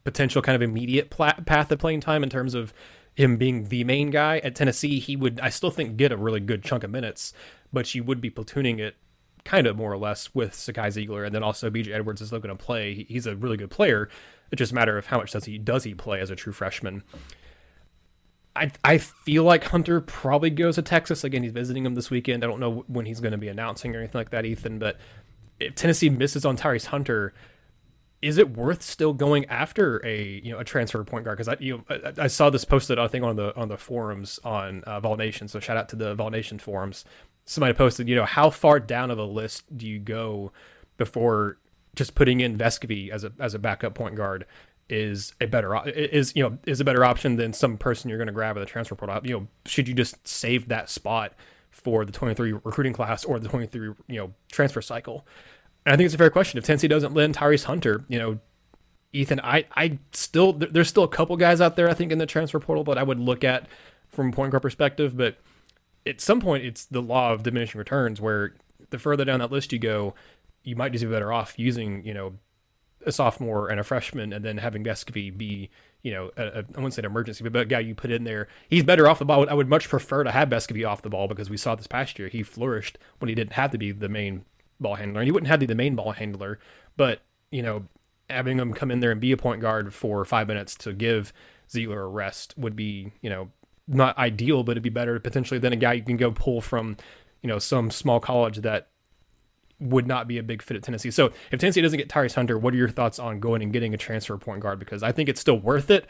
[0.08, 2.74] potential kind of immediate path of playing time in terms of
[3.14, 5.00] him being the main guy at Tennessee.
[5.00, 7.34] He would, I still think, get a really good chunk of minutes,
[7.74, 8.96] but you would be platooning it
[9.44, 12.40] kind of more or less with Zakai Zeigler, and then also BJ Edwards is still
[12.40, 13.06] going to play.
[13.10, 14.08] He's a really good player.
[14.50, 16.54] It's just a matter of how much does he does he play as a true
[16.54, 17.04] freshman.
[18.56, 21.44] I I feel like Hunter probably goes to Texas again.
[21.44, 22.46] He's visiting him this weekend.
[22.46, 24.80] I don't know when he's going to be announcing or anything like that, Ethan.
[24.80, 25.00] But
[25.60, 27.34] if Tennessee misses on Tyrese Hunter,
[28.22, 31.38] is it worth still going after a you know a transfer point guard?
[31.38, 31.84] Because I you know,
[32.18, 35.18] I, I, saw this posted I think on the on the forums on uh, Vol
[35.18, 35.48] Nation.
[35.48, 37.06] So shout out to the Vol Nation forums.
[37.46, 40.52] Somebody posted you know how far down of a list do you go
[40.98, 41.58] before
[41.96, 44.46] just putting in Vescovi as a as a backup point guard
[44.90, 48.28] is a better is you know is a better option than some person you're going
[48.28, 49.20] to grab at the transfer portal.
[49.24, 51.34] You know should you just save that spot
[51.70, 55.28] for the 23 recruiting class or the 23 you know transfer cycle?
[55.88, 56.58] And I think it's a fair question.
[56.58, 58.40] If Tennessee doesn't land Tyrese Hunter, you know,
[59.14, 62.26] Ethan, I, I still there's still a couple guys out there I think in the
[62.26, 63.68] transfer portal that I would look at
[64.10, 65.38] from a point guard perspective, but
[66.06, 68.54] at some point it's the law of diminishing returns where
[68.90, 70.14] the further down that list you go,
[70.62, 72.34] you might just be better off using, you know,
[73.06, 75.70] a sophomore and a freshman and then having Vescovi be,
[76.04, 78.26] you know, a, a, I wouldn't say an emergency, but a guy you put in
[78.26, 78.50] there.
[78.70, 79.50] He's better off the ball.
[79.50, 82.20] I would much prefer to have Vescovi off the ball because we saw this past
[82.20, 82.28] year.
[82.28, 84.44] He flourished when he didn't have to be the main
[84.80, 85.22] ball handler.
[85.22, 86.60] And he wouldn't have to be the main ball handler,
[86.96, 87.86] but you know,
[88.30, 91.32] having him come in there and be a point guard for five minutes to give
[91.70, 93.50] Zeigler a rest would be, you know,
[93.88, 96.98] not ideal, but it'd be better potentially than a guy you can go pull from,
[97.42, 98.90] you know, some small college that
[99.80, 101.12] would not be a big fit at Tennessee.
[101.12, 103.94] So if Tennessee doesn't get Tyrese Hunter, what are your thoughts on going and getting
[103.94, 104.80] a transfer point guard?
[104.80, 106.06] Because I think it's still worth it,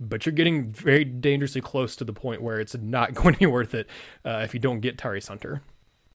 [0.00, 3.46] but you're getting very dangerously close to the point where it's not going to be
[3.46, 3.88] worth it
[4.24, 5.62] uh, if you don't get Tyrese Hunter.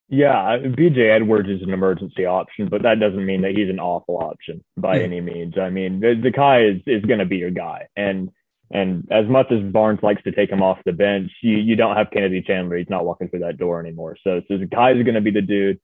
[0.08, 4.18] Yeah, BJ Edwards is an emergency option, but that doesn't mean that he's an awful
[4.18, 5.04] option by mm-hmm.
[5.04, 5.54] any means.
[5.58, 8.30] I mean, the, the guy is is going to be your guy, and
[8.70, 11.96] and as much as Barnes likes to take him off the bench, you you don't
[11.96, 12.76] have Kennedy Chandler.
[12.76, 14.16] He's not walking through that door anymore.
[14.22, 15.80] So so the guy is going to be the dude,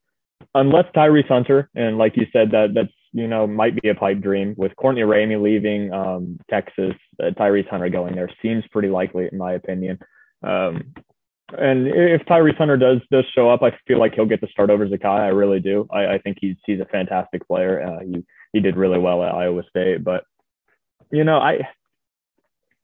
[0.54, 4.20] unless Tyrese Hunter, and like you said, that that's you know might be a pipe
[4.20, 6.94] dream with Courtney Ramey leaving um, Texas.
[7.18, 9.98] Uh, Tyrese Hunter going there seems pretty likely in my opinion.
[10.42, 10.94] Um,
[11.58, 14.70] and if Tyrese Hunter does does show up, I feel like he'll get the start
[14.70, 15.20] over Zakai.
[15.20, 15.86] I really do.
[15.90, 17.82] I, I think he's he's a fantastic player.
[17.82, 20.24] Uh, he he did really well at Iowa State, but
[21.10, 21.60] you know I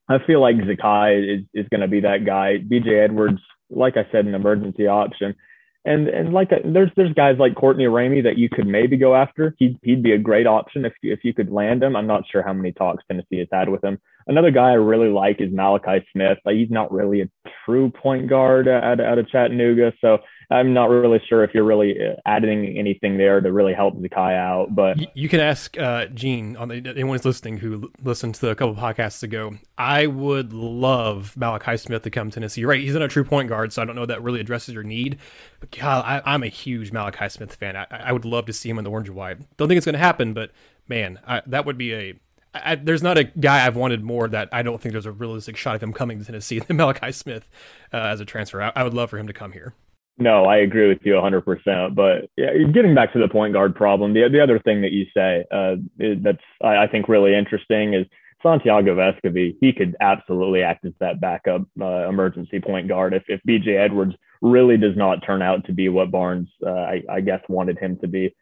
[0.09, 2.57] I feel like Zakai is is going to be that guy.
[2.57, 5.35] BJ Edwards, like I said, an emergency option.
[5.85, 9.55] And and like there's there's guys like Courtney Ramey that you could maybe go after.
[9.57, 11.95] He'd he'd be a great option if you, if you could land him.
[11.95, 13.97] I'm not sure how many talks Tennessee has had with him.
[14.27, 16.39] Another guy I really like is Malachi Smith.
[16.45, 17.29] Like he's not really a
[17.65, 20.17] true point guard at out of Chattanooga, so
[20.49, 24.33] I'm not really sure if you're really uh, adding anything there to really help Zakai
[24.33, 24.73] out.
[24.73, 28.49] But you, you can ask uh, Gene on the, anyone who's listening who listened to
[28.49, 29.57] a couple podcasts ago.
[29.77, 32.61] I would love Malachi Smith to come to Tennessee.
[32.61, 34.73] You're right, he's not a true point guard, so I don't know that really addresses
[34.73, 35.19] your need.
[35.59, 37.75] But God, I, am a huge Malachi Smith fan.
[37.75, 39.39] I, I, would love to see him in the orange and white.
[39.57, 40.51] Don't think it's going to happen, but
[40.87, 42.13] man, I, that would be a
[42.53, 45.57] I, there's not a guy I've wanted more that I don't think there's a realistic
[45.57, 47.49] shot of him coming to Tennessee than Malachi Smith
[47.93, 48.61] uh, as a transfer.
[48.61, 49.73] I, I, would love for him to come here.
[50.19, 51.93] No, I agree with you 100%.
[51.95, 55.05] But yeah, getting back to the point guard problem, the the other thing that you
[55.15, 58.07] say uh, that's I, I think really interesting is
[58.41, 63.41] Santiago Vescovi, he could absolutely act as that backup uh, emergency point guard if, if
[63.47, 67.41] BJ Edwards really does not turn out to be what Barnes, uh, I, I, guess,
[67.49, 68.35] wanted him to be.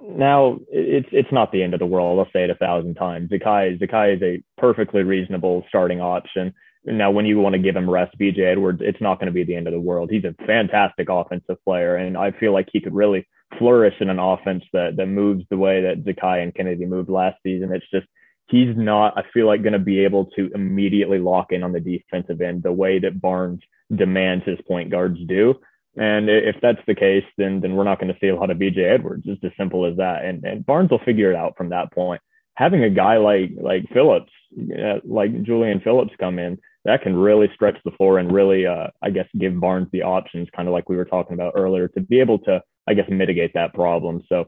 [0.00, 2.18] Now, it's it's not the end of the world.
[2.18, 3.30] I'll say it a thousand times.
[3.30, 6.52] Zakai, Zakai is a perfectly reasonable starting option.
[6.86, 9.44] Now, when you want to give him rest, BJ Edwards, it's not going to be
[9.44, 10.10] the end of the world.
[10.10, 13.26] He's a fantastic offensive player, and I feel like he could really
[13.58, 17.38] flourish in an offense that that moves the way that Zakai and Kennedy moved last
[17.42, 17.72] season.
[17.72, 18.06] It's just
[18.48, 21.80] he's not, I feel like, going to be able to immediately lock in on the
[21.80, 23.60] defensive end the way that Barnes
[23.94, 25.54] demands his point guards do.
[25.96, 28.58] And if that's the case, then then we're not going to see a lot of
[28.58, 29.24] BJ Edwards.
[29.26, 30.24] It's as simple as that.
[30.24, 32.20] And and Barnes will figure it out from that point.
[32.56, 37.50] Having a guy like like Phillips, uh, like Julian Phillips, come in, that can really
[37.54, 40.88] stretch the floor and really, uh, I guess, give Barnes the options, kind of like
[40.88, 44.22] we were talking about earlier, to be able to, I guess, mitigate that problem.
[44.28, 44.46] So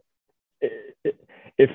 [0.60, 1.70] if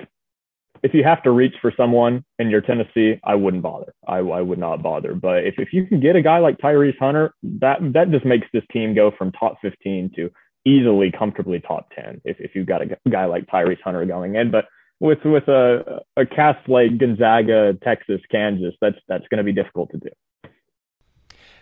[0.84, 3.94] if you have to reach for someone and you're Tennessee, I wouldn't bother.
[4.08, 5.14] I, I would not bother.
[5.14, 8.48] But if, if you can get a guy like Tyrese Hunter, that that just makes
[8.52, 10.32] this team go from top 15 to
[10.66, 14.52] easily comfortably top 10 if, if you've got a guy like Tyrese Hunter going in.
[14.52, 14.66] But
[15.00, 19.92] with with a a cast like Gonzaga, Texas, Kansas, that's that's going to be difficult
[19.92, 20.10] to do.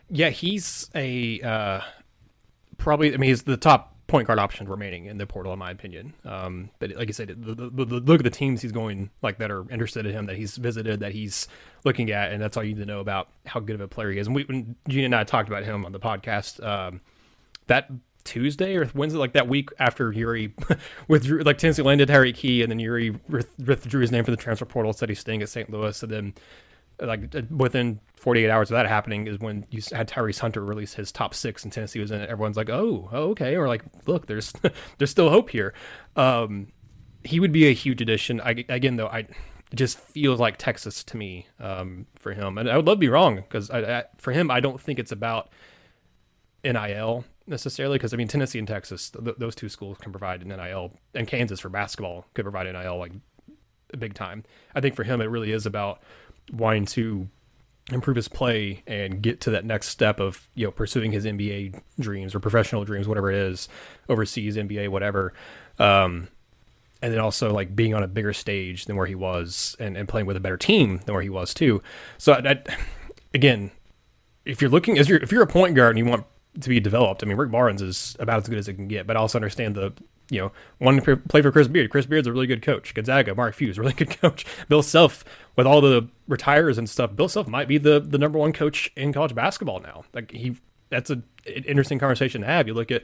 [0.09, 1.81] Yeah, he's a uh,
[2.77, 3.13] probably.
[3.13, 6.13] I mean, he's the top point guard option remaining in the portal, in my opinion.
[6.25, 9.37] Um, but like I said, the, the, the, look at the teams he's going like
[9.37, 11.47] that are interested in him, that he's visited, that he's
[11.85, 14.11] looking at, and that's all you need to know about how good of a player
[14.11, 14.27] he is.
[14.27, 17.01] And we, when Gene and I talked about him on the podcast, um,
[17.67, 17.89] that
[18.23, 20.53] Tuesday or Wednesday, like that week after Yuri
[21.07, 24.65] withdrew, like Tennessee landed Harry Key, and then Yuri withdrew his name for the transfer
[24.65, 25.69] portal, said he's staying at St.
[25.69, 26.33] Louis, and then
[27.01, 30.93] like uh, within 48 hours of that happening is when you had Tyrese Hunter release
[30.93, 32.29] his top six and Tennessee was in it.
[32.29, 33.55] Everyone's like, oh, okay.
[33.55, 34.53] Or like, look, there's
[34.97, 35.73] there's still hope here.
[36.15, 36.67] Um,
[37.23, 38.41] he would be a huge addition.
[38.41, 39.19] I, again, though, I
[39.71, 42.57] it just feels like Texas to me um, for him.
[42.57, 43.69] And I would love to be wrong because
[44.17, 45.49] for him, I don't think it's about
[46.63, 50.49] NIL necessarily because I mean Tennessee and Texas, th- those two schools can provide an
[50.49, 53.11] NIL, and Kansas for basketball could provide NIL like
[53.97, 54.43] big time.
[54.73, 56.01] I think for him, it really is about
[56.51, 57.27] wanting to
[57.91, 61.81] improve his play and get to that next step of you know pursuing his NBA
[61.99, 63.67] dreams or professional dreams, whatever it is,
[64.07, 65.33] overseas NBA, whatever.
[65.77, 66.27] Um,
[67.01, 70.07] and then also like being on a bigger stage than where he was and, and
[70.07, 71.81] playing with a better team than where he was too.
[72.17, 72.77] So I, I,
[73.33, 73.71] again,
[74.45, 76.25] if you're looking as you're if you're a point guard and you want
[76.61, 79.07] to be developed, I mean Rick Barnes is about as good as it can get,
[79.07, 79.93] but I also understand the
[80.29, 81.89] you know, one play for Chris Beard.
[81.89, 82.93] Chris Beard's a really good coach.
[82.93, 84.45] Gonzaga, Mark Few, really good coach.
[84.67, 88.37] Bill Self, with all the retires and stuff, Bill Self might be the the number
[88.39, 90.03] one coach in college basketball now.
[90.13, 90.55] Like he,
[90.89, 92.67] that's a an interesting conversation to have.
[92.67, 93.03] You look at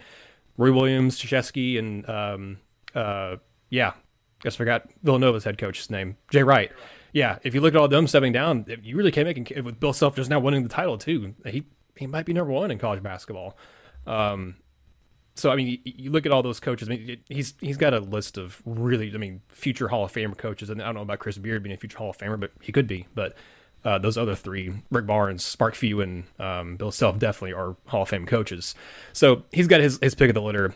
[0.57, 2.57] Roy Williams, Krzyzewski, and um,
[2.93, 3.37] uh,
[3.69, 3.93] yeah,
[4.41, 6.71] guess I forgot Villanova's head coach's name, Jay Wright.
[7.11, 9.79] Yeah, if you look at all them stepping down, you really can't make it with
[9.79, 11.33] Bill Self just now winning the title too.
[11.45, 13.57] He he might be number one in college basketball.
[14.05, 14.57] Um,
[15.35, 16.87] so I mean, you, look at all those coaches.
[16.87, 20.37] I mean, he's he's got a list of really, I mean, future Hall of Famer
[20.37, 20.69] coaches.
[20.69, 22.71] And I don't know about Chris Beard being a future Hall of Famer, but he
[22.71, 23.05] could be.
[23.13, 23.35] But
[23.83, 28.03] uh, those other three, Rick Barnes, Mark Few, and um, Bill Self, definitely are Hall
[28.03, 28.75] of Fame coaches.
[29.11, 30.73] So he's got his his pick of the litter.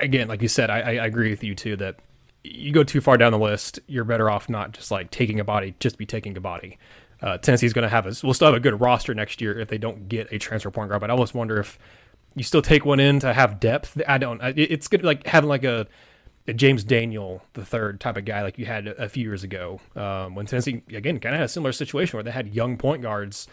[0.00, 1.96] Again, like you said, I, I agree with you too that
[2.42, 5.44] you go too far down the list, you're better off not just like taking a
[5.44, 6.78] body, just be taking a body.
[7.22, 9.68] Uh, Tennessee's going to have a, we'll still have a good roster next year if
[9.68, 11.00] they don't get a transfer point guard.
[11.00, 11.78] But I almost wonder if
[12.34, 14.00] you still take one in to have depth.
[14.06, 14.40] I don't.
[14.42, 15.86] It's good like having like a,
[16.46, 19.80] a James Daniel the third type of guy like you had a, few years ago
[19.96, 23.02] um, when Tennessee again kind of had a similar situation where they had young point
[23.02, 23.46] guards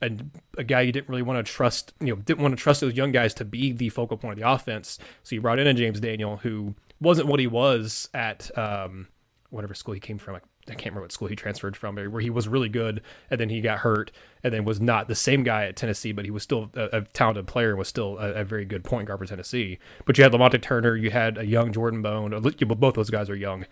[0.00, 1.92] and a guy you didn't really want to trust.
[2.00, 4.38] You know, didn't want to trust those young guys to be the focal point of
[4.38, 4.98] the offense.
[5.22, 9.08] So you brought in a James Daniel who wasn't what he was at um,
[9.50, 10.34] whatever school he came from.
[10.34, 13.40] Like I can't remember what school he transferred from, where he was really good and
[13.40, 14.10] then he got hurt
[14.42, 17.00] and then was not the same guy at Tennessee, but he was still a, a
[17.12, 19.78] talented player and was still a, a, very good point guard for Tennessee.
[20.04, 22.30] But you had Lamonte Turner, you had a young Jordan Bone.
[22.40, 23.66] Both those guys are young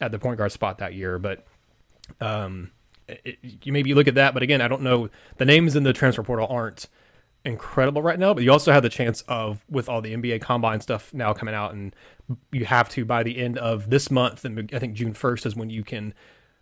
[0.00, 1.46] at the point guard spot that year, but
[2.20, 2.70] um,
[3.08, 4.34] it, you maybe look at that.
[4.34, 5.10] But again, I don't know.
[5.36, 6.86] The names in the transfer portal aren't
[7.44, 10.80] incredible right now, but you also have the chance of with all the NBA combine
[10.80, 11.94] stuff now coming out, and
[12.52, 15.56] you have to by the end of this month, and I think June first is
[15.56, 16.14] when you can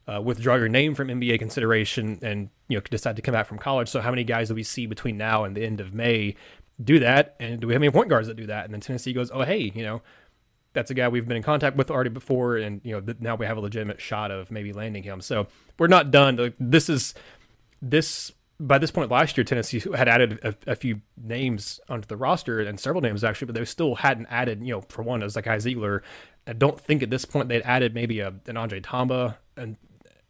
[0.07, 3.59] uh, withdraw your name from NBA consideration and you know decide to come back from
[3.59, 3.89] college.
[3.89, 6.37] So how many guys do we see between now and the end of May
[6.83, 7.37] do that?
[7.41, 8.65] And do we have any point guards that do that?
[8.65, 10.03] And then Tennessee goes, oh hey, you know.
[10.73, 13.47] That's a guy we've been in contact with already before, and you know now we
[13.47, 15.23] have a legitimate shot of maybe landing him.
[15.23, 15.47] So
[15.79, 16.53] we're not done.
[16.61, 17.15] This is
[17.81, 22.17] this by this point last year, Tennessee had added a, a, few names onto the
[22.17, 25.37] roster and several names actually, but they still hadn't added, you know, for one, as
[25.37, 26.01] like Zeigler.
[26.47, 29.77] I don't think at this point they'd added maybe a, an Handje Tamba and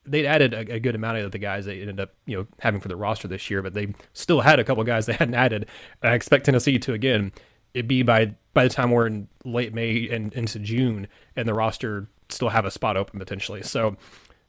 [0.05, 2.81] they'd added a, a, good amount of the guys they ended up you know having
[2.81, 5.67] for the roster this year, but they still had a couple guys they hadn't added.
[6.03, 7.33] And I expect Tennessee to again
[7.75, 11.07] it be by by the time we're in late May and into June,
[11.37, 13.63] and the roster still have a spot open potentially.
[13.63, 13.97] So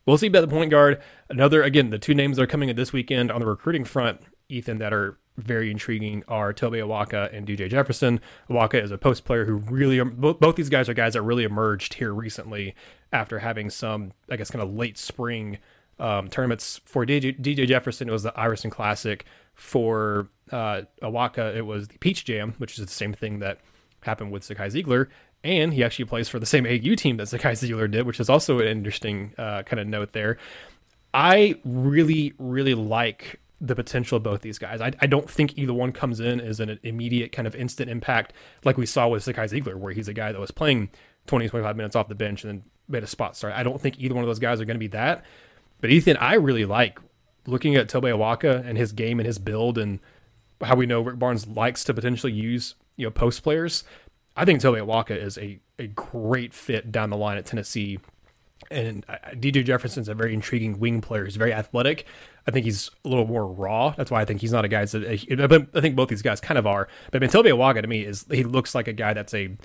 [0.08, 1.00] we'll see about the point guard.
[1.30, 4.22] Another again, the two names that are coming in this weekend on the recruiting front,
[4.50, 8.20] Ethan, that are very intriguing are Tobe Awaka and DJ Jefferson.
[8.50, 11.94] Awaka is a post player who really both, these guys are guys that really emerged
[11.96, 12.74] here recently
[13.14, 15.60] after having some I guess kind of late spring
[16.00, 18.10] um, tournaments for DJ, DJ Jefferson.
[18.10, 19.26] It was the Iverson Classic.
[19.54, 23.60] For uh, Awaka, it was the Peach Jam, which is the same thing that
[24.02, 25.08] happened with Zakai Zeigler.
[25.44, 28.30] And he actually plays for the same AU team that Zakai Zeigler did, which is
[28.30, 30.38] also an interesting uh, kind of note there.
[31.14, 34.82] I really, really like the potential of both these guys.
[34.82, 38.34] I, I don't think either one comes in as an immediate kind of instant impact
[38.64, 40.90] like we saw with Zakai Zeigler, where he's a guy that was playing
[41.28, 43.54] 20, 25 minutes off the bench and then made a spot start.
[43.54, 45.24] I don't think either one of those guys are going to be that.
[45.82, 47.00] But Ethan, I really like
[47.46, 50.00] looking at Tobe Awaka and his game and his build and
[50.62, 53.84] how we know Rick Barnes likes to potentially use you know post players.
[54.38, 58.00] I think Tobe Awaka is a, a great fit down the line at Tennessee.
[58.70, 61.26] And DJ Jefferson's a very intriguing wing player.
[61.26, 62.06] He's very athletic.
[62.48, 63.92] I think he's a little more raw.
[63.92, 66.58] That's why I think he's not a guy that I think both these guys kind
[66.58, 66.88] of are.
[67.12, 69.56] But I mean, Tobe Awaka to me is he looks like a guy that's a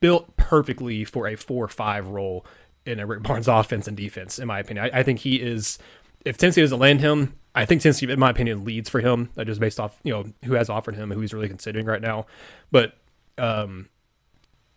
[0.00, 2.44] built perfectly for a four or five role
[2.86, 4.90] in a Rick Barnes offense and defense, in my opinion.
[4.92, 5.78] I, I, think he is.
[6.24, 9.30] If Tennessee doesn't land him, I think Tennessee, in my opinion, leads for him.
[9.36, 12.00] Uh, just based off you know who has offered him who he's really considering right
[12.00, 12.26] now.
[12.70, 12.94] But
[13.40, 13.88] um,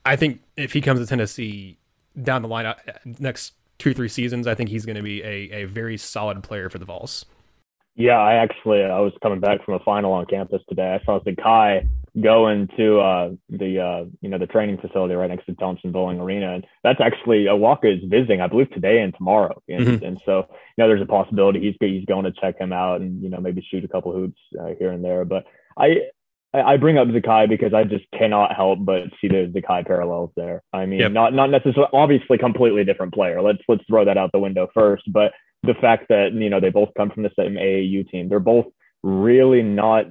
[0.06, 1.78] I think if he comes to Tennessee
[2.22, 2.76] down the line, uh,
[3.20, 6.70] next two three seasons, I think he's going to be a, a very solid player
[6.70, 7.26] for the Vols.
[7.96, 11.00] Yeah, I actually I was coming back from a final on campus today.
[11.00, 11.88] I saw Zakai
[12.22, 16.20] going to uh, the uh, you know the training facility right next to Thompson Bowling
[16.20, 20.06] Arena, and that's actually Awaka is visiting, I believe, today and tomorrow, and, mm-hmm.
[20.06, 23.22] and so you know there's a possibility he's he's going to check him out and
[23.22, 25.24] you know maybe shoot a couple hoops uh, here and there.
[25.24, 25.46] But
[25.78, 25.98] I
[26.54, 30.62] I bring up Zakai because I just cannot help but see the Zakai parallels there.
[30.72, 31.12] I mean, yep.
[31.12, 33.42] not not necessarily obviously completely different player.
[33.42, 35.32] Let's let's throw that out the window first, but
[35.64, 38.66] the fact that you know they both come from the same AAU team, they're both
[39.02, 40.06] really not,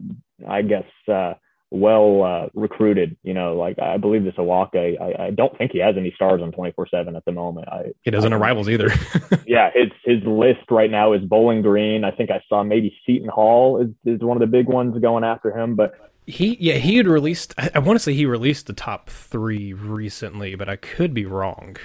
[0.49, 1.35] I guess, uh,
[1.71, 3.17] well uh, recruited.
[3.23, 6.43] You know, like I believe this Awaka, I, I don't think he has any stars
[6.43, 7.69] on 24 seven at the moment.
[7.69, 8.89] I, he doesn't have rivals either.
[9.47, 12.05] yeah, his his list right now is Bowling Green.
[12.05, 15.25] I think I saw maybe Seton Hall is, is one of the big ones going
[15.25, 15.95] after him, but.
[16.27, 19.73] He yeah he had released I, I want to say he released the top three
[19.73, 21.77] recently, but I could be wrong.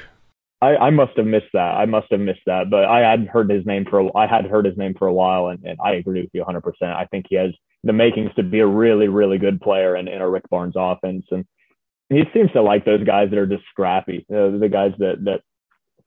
[0.61, 1.75] I, I must have missed that.
[1.75, 4.45] I must have missed that, but I had heard his name for a, I had
[4.45, 6.61] heard his name for a while, and, and I agree with you 100.
[6.61, 7.51] percent I think he has
[7.83, 11.25] the makings to be a really, really good player in, in a Rick Barnes offense,
[11.29, 11.45] and
[12.09, 15.41] he seems to like those guys that are just scrappy, uh, the guys that that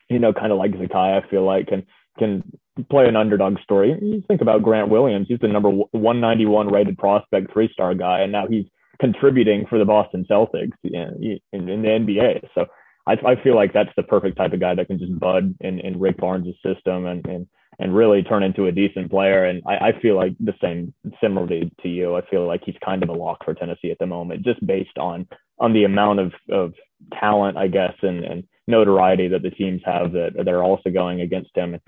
[0.08, 1.22] you know kind of like Zakai.
[1.22, 1.86] I feel like can
[2.18, 2.42] can
[2.90, 3.96] play an underdog story.
[4.00, 8.32] You think about Grant Williams; he's the number 191 rated prospect, three star guy, and
[8.32, 8.66] now he's
[9.00, 12.46] contributing for the Boston Celtics in, in, in the NBA.
[12.54, 12.66] So
[13.06, 15.80] I, I feel like that's the perfect type of guy that can just bud in,
[15.80, 17.46] in Rick Barnes' system and, and
[17.78, 19.46] and really turn into a decent player.
[19.46, 22.14] And I, I feel like the same similarly to you.
[22.14, 24.98] I feel like he's kind of a lock for Tennessee at the moment, just based
[24.98, 25.26] on
[25.58, 26.72] on the amount of, of
[27.18, 31.50] talent, I guess, and, and notoriety that the teams have that they're also going against
[31.54, 31.78] him.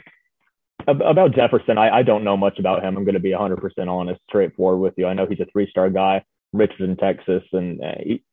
[0.86, 2.96] About Jefferson, I, I don't know much about him.
[2.96, 5.06] I'm going to be 100% honest, straightforward with you.
[5.06, 8.24] I know he's a three star guy, Richardson, Texas, and uh, he,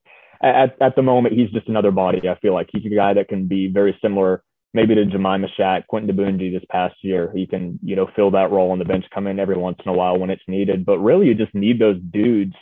[0.41, 2.27] at, at the moment, he's just another body.
[2.27, 4.43] I feel like he's a guy that can be very similar,
[4.73, 7.31] maybe to Jahmai Mashack, Quentin Diboundje this past year.
[7.35, 9.91] He can, you know, fill that role on the bench, come in every once in
[9.91, 10.85] a while when it's needed.
[10.85, 12.55] But really, you just need those dudes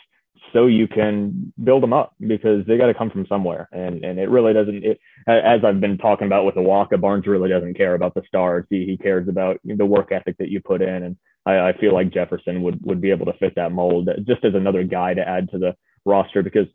[0.52, 3.68] so you can build them up because they got to come from somewhere.
[3.72, 4.84] And and it really doesn't.
[4.84, 8.22] It, as I've been talking about with the Awaka, Barnes really doesn't care about the
[8.26, 8.64] stars.
[8.70, 11.02] He he cares about the work ethic that you put in.
[11.02, 14.44] And I, I feel like Jefferson would would be able to fit that mold just
[14.44, 16.66] as another guy to add to the roster because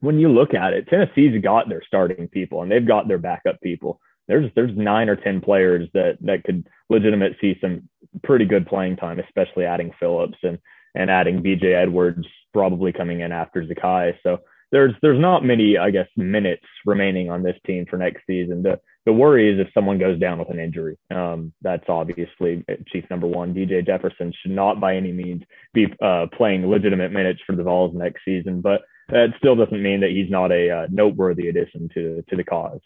[0.00, 3.60] when you look at it, Tennessee's got their starting people and they've got their backup
[3.60, 4.00] people.
[4.28, 7.88] There's there's nine or ten players that that could legitimately see some
[8.22, 10.58] pretty good playing time, especially adding Phillips and
[10.94, 14.14] and adding BJ Edwards probably coming in after Zakai.
[14.22, 14.38] So
[14.70, 18.62] there's there's not many, I guess, minutes remaining on this team for next season.
[18.62, 20.96] The the worry is if someone goes down with an injury.
[21.14, 23.54] Um, that's obviously chief number one.
[23.54, 25.42] DJ Jefferson should not by any means
[25.74, 30.00] be uh, playing legitimate minutes for the Vols next season, but that still doesn't mean
[30.00, 32.80] that he's not a uh, noteworthy addition to to the cause.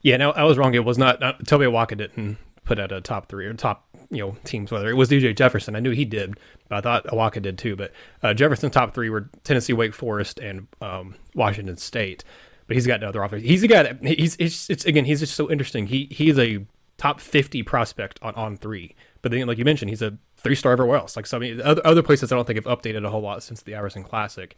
[0.00, 0.74] Yeah, no, I was wrong.
[0.74, 2.38] It was not, not Tobe Awaka didn't
[2.68, 4.70] put out a top three or top you know teams.
[4.70, 6.38] Whether it was DJ Jefferson, I knew he did,
[6.68, 7.74] but I thought Awaka did too.
[7.74, 7.92] But
[8.22, 12.22] uh, Jefferson top three were Tennessee, Wake Forest, and um, Washington State.
[12.66, 13.42] But he's got another offense.
[13.42, 15.86] He's a guy that he's it's, it's again he's just so interesting.
[15.86, 16.66] He he's a
[16.98, 18.94] top 50 prospect on on three.
[19.22, 21.16] But then, like you mentioned, he's a three star everywhere else.
[21.16, 23.74] Like some other, other places, I don't think have updated a whole lot since the
[23.74, 24.54] Iverson Classic.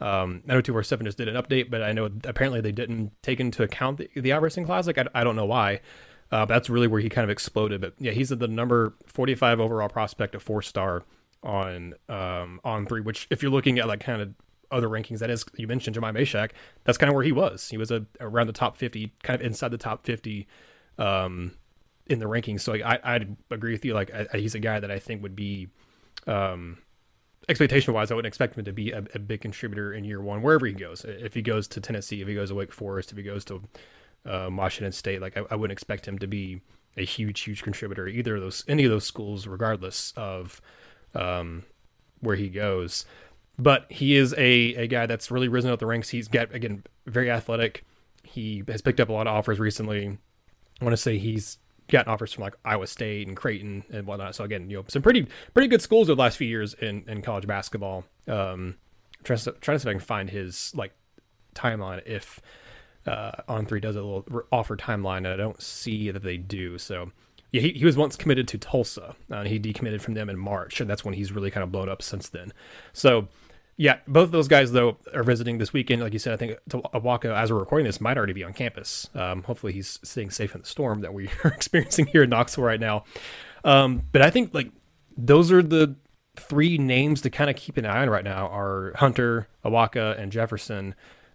[0.00, 3.38] Um, I know 247 just did an update, but I know apparently they didn't take
[3.38, 4.98] into account the, the Iverson Classic.
[4.98, 5.80] I, I don't know why.
[6.32, 7.82] Uh, that's really where he kind of exploded.
[7.82, 11.04] But yeah, he's the number 45 overall prospect, a four star
[11.42, 13.02] on um, on three.
[13.02, 14.34] Which, if you're looking at like kind of
[14.70, 16.52] other rankings, that is you mentioned Jahmai Mashack.
[16.84, 17.68] That's kind of where he was.
[17.68, 20.48] He was a, around the top 50, kind of inside the top 50
[20.96, 21.52] um,
[22.06, 22.62] in the rankings.
[22.62, 23.92] So like, I I agree with you.
[23.92, 25.68] Like I, he's a guy that I think would be.
[26.26, 26.78] Um,
[27.48, 30.40] expectation wise, I wouldn't expect him to be a, a, big contributor in year one,
[30.40, 31.04] wherever he goes.
[31.04, 33.60] If he goes to Tennessee, if he goes to Wake Forest, if he goes to
[34.26, 36.60] um, Washington State, like I, I, wouldn't expect him to be
[36.96, 40.60] a huge, huge contributor either of those, any of those schools, regardless of
[41.14, 41.64] um,
[42.20, 43.04] where he goes.
[43.58, 46.08] But he is a, a guy that's really risen up the ranks.
[46.10, 47.84] He's got again very athletic.
[48.22, 50.18] He has picked up a lot of offers recently.
[50.80, 51.58] I want to say he's
[51.88, 54.34] gotten offers from like Iowa State and Creighton and whatnot.
[54.34, 57.04] So again, you know, some pretty pretty good schools over the last few years in,
[57.06, 58.04] in college basketball.
[58.26, 58.76] Um,
[59.24, 60.92] trying to trying to see if I can find his like
[61.54, 62.40] timeline if
[63.06, 66.78] uh, on three does a little offer timeline, and I don't see that they do.
[66.78, 67.10] So
[67.50, 70.38] yeah, he, he was once committed to Tulsa, uh, and he decommitted from them in
[70.38, 72.52] March, and that's when he's really kind of blown up since then.
[72.92, 73.28] So
[73.76, 76.02] yeah, both of those guys though are visiting this weekend.
[76.02, 79.08] Like you said, I think Awaka, as we're recording this, might already be on campus.
[79.14, 82.64] Um, hopefully, he's staying safe in the storm that we are experiencing here in Knoxville
[82.64, 83.04] right now.
[83.64, 84.70] Um, but I think like
[85.16, 85.96] those are the
[86.36, 90.32] three names to kind of keep an eye on right now are Hunter, Awaka, and
[90.32, 90.94] Jefferson.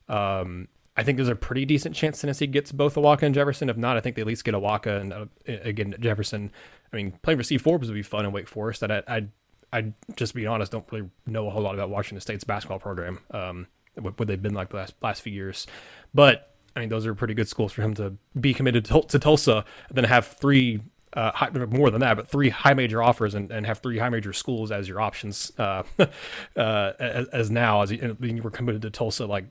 [0.09, 0.67] Um,
[0.97, 3.69] I think there's a pretty decent chance Tennessee gets both Awaka and Jefferson.
[3.69, 6.51] If not, I think they at least get Awaka and uh, again Jefferson.
[6.91, 8.81] I mean, playing for Steve Forbes would be fun in Wake Forest.
[8.81, 9.27] That I, I
[9.71, 13.19] I just be honest, don't really know a whole lot about Washington State's basketball program.
[13.31, 15.67] Um, what, what they've been like the last last few years,
[16.13, 19.19] but I mean, those are pretty good schools for him to be committed to, to
[19.19, 20.81] Tulsa, and then have three
[21.13, 24.09] uh, high, more than that, but three high major offers and, and have three high
[24.09, 28.81] major schools as your options uh, uh, as, as, now as you, you, were committed
[28.83, 29.45] to Tulsa like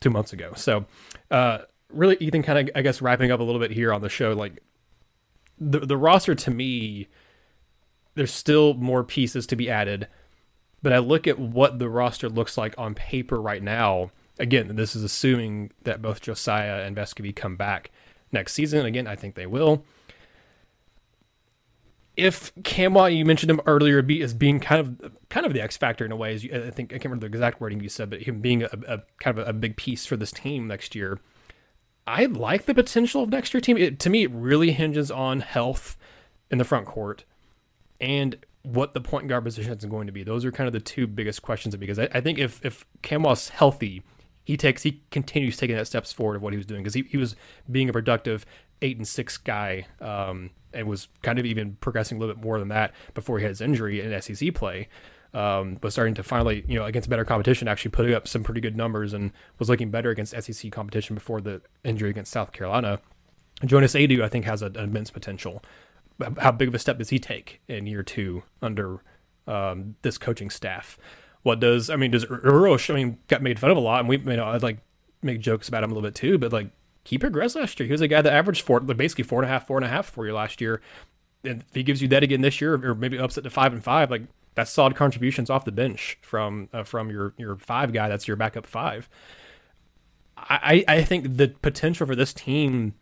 [0.00, 0.52] two months ago.
[0.56, 0.86] So
[1.30, 1.58] uh,
[1.92, 4.32] really, Ethan, kind of I guess wrapping up a little bit here on the show,
[4.32, 4.62] like
[5.58, 7.08] the the roster to me
[8.18, 10.08] there's still more pieces to be added.
[10.82, 14.10] But I look at what the roster looks like on paper right now.
[14.40, 17.90] Again, this is assuming that both Josiah and Vescovi come back
[18.32, 18.86] next season.
[18.86, 19.84] Again, I think they will.
[22.18, 26.04] If Nkamhoua, you mentioned him earlier, as being kind of kind of the X factor
[26.04, 28.10] in a way, as you, I think I can't remember the exact wording you said,
[28.10, 30.94] but him being a, a kind of a, a big piece for this team next
[30.96, 31.20] year.
[32.08, 33.76] I like the potential of next year team.
[33.76, 35.96] It, to me, it really hinges on health
[36.50, 37.24] in the front court
[38.00, 40.24] and what the point guard position is going to be.
[40.24, 43.50] Those are kind of the two biggest questions because I, I think if if Nkamhoua's
[43.50, 44.02] healthy,
[44.44, 47.02] he takes he continues taking that steps forward of what he was doing because he,
[47.02, 47.36] he was
[47.70, 48.44] being a productive
[48.82, 52.58] eight and six guy um, and was kind of even progressing a little bit more
[52.58, 54.88] than that before he had his injury in SEC play.
[55.34, 58.62] Um, was starting to finally, you know, against better competition, actually putting up some pretty
[58.62, 62.98] good numbers and was looking better against SEC competition before the injury against South Carolina.
[63.62, 65.62] Jonas Aidoo, I think, has an immense potential
[66.38, 69.02] how big of a step does he take in year two under
[69.46, 70.98] um, this coaching staff?
[71.42, 72.10] What does I mean?
[72.10, 72.90] Does Uros?
[72.90, 74.78] I mean, got made fun of a lot, and we you know I'd like
[75.22, 76.70] make jokes about him a little bit too, but like
[77.08, 77.86] he progressed last year.
[77.86, 79.88] He was a guy that averaged four, basically four and a half, four and a
[79.88, 80.80] half for you last year.
[81.44, 83.72] And if he gives you that again this year, or maybe ups it to five
[83.72, 84.22] and five, like
[84.54, 88.08] that's solid contributions off the bench from uh, from your your five guy.
[88.08, 89.08] That's your backup five.
[90.36, 92.94] I I think the potential for this team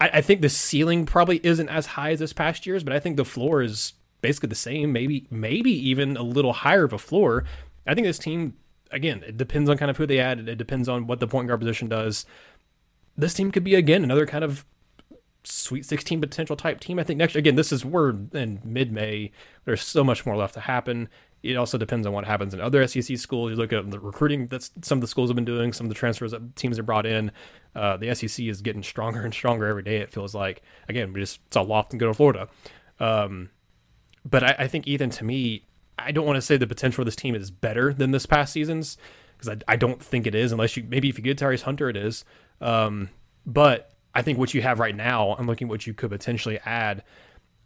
[0.00, 3.00] I, I think the ceiling probably isn't as high as this past year's, but I
[3.00, 6.98] think the floor is basically the same, maybe maybe even a little higher of a
[6.98, 7.44] floor.
[7.86, 8.54] I think this team,
[8.90, 10.48] again, it depends on kind of who they add.
[10.48, 12.26] It depends on what the point guard position does.
[13.16, 14.64] This team could be again another kind of
[15.48, 16.98] Sweet 16 potential type team.
[16.98, 19.30] I think next again, this is we're in mid May.
[19.64, 21.08] There's so much more left to happen.
[21.44, 23.50] It also depends on what happens in other SEC schools.
[23.50, 25.88] You look at the recruiting that some of the schools have been doing, some of
[25.88, 27.30] the transfers that teams have brought in.
[27.76, 29.98] Uh, the SEC is getting stronger and stronger every day.
[29.98, 32.48] It feels like again we just saw Lofton go to Florida.
[32.98, 33.50] Um,
[34.24, 37.06] but I, I, think Ethan, to me, I don't want to say the potential of
[37.06, 38.96] this team is better than this past season's
[39.36, 40.50] because I, I, don't think it is.
[40.50, 42.24] Unless you maybe if you get Tyrese Hunter, it is.
[42.60, 43.10] Um,
[43.44, 46.58] but I think what you have right now, I'm looking at what you could potentially
[46.64, 47.04] add.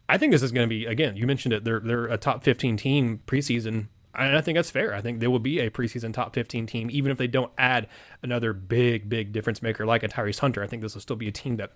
[0.08, 1.16] I think this is going to be again.
[1.16, 1.64] You mentioned it.
[1.64, 3.86] They're they're a top 15 team preseason.
[4.14, 4.92] And I think that's fair.
[4.92, 7.86] I think they will be a preseason top 15 team, even if they don't add
[8.22, 10.62] another big, big difference maker like a Tyrese Hunter.
[10.62, 11.72] I think this will still be a team that,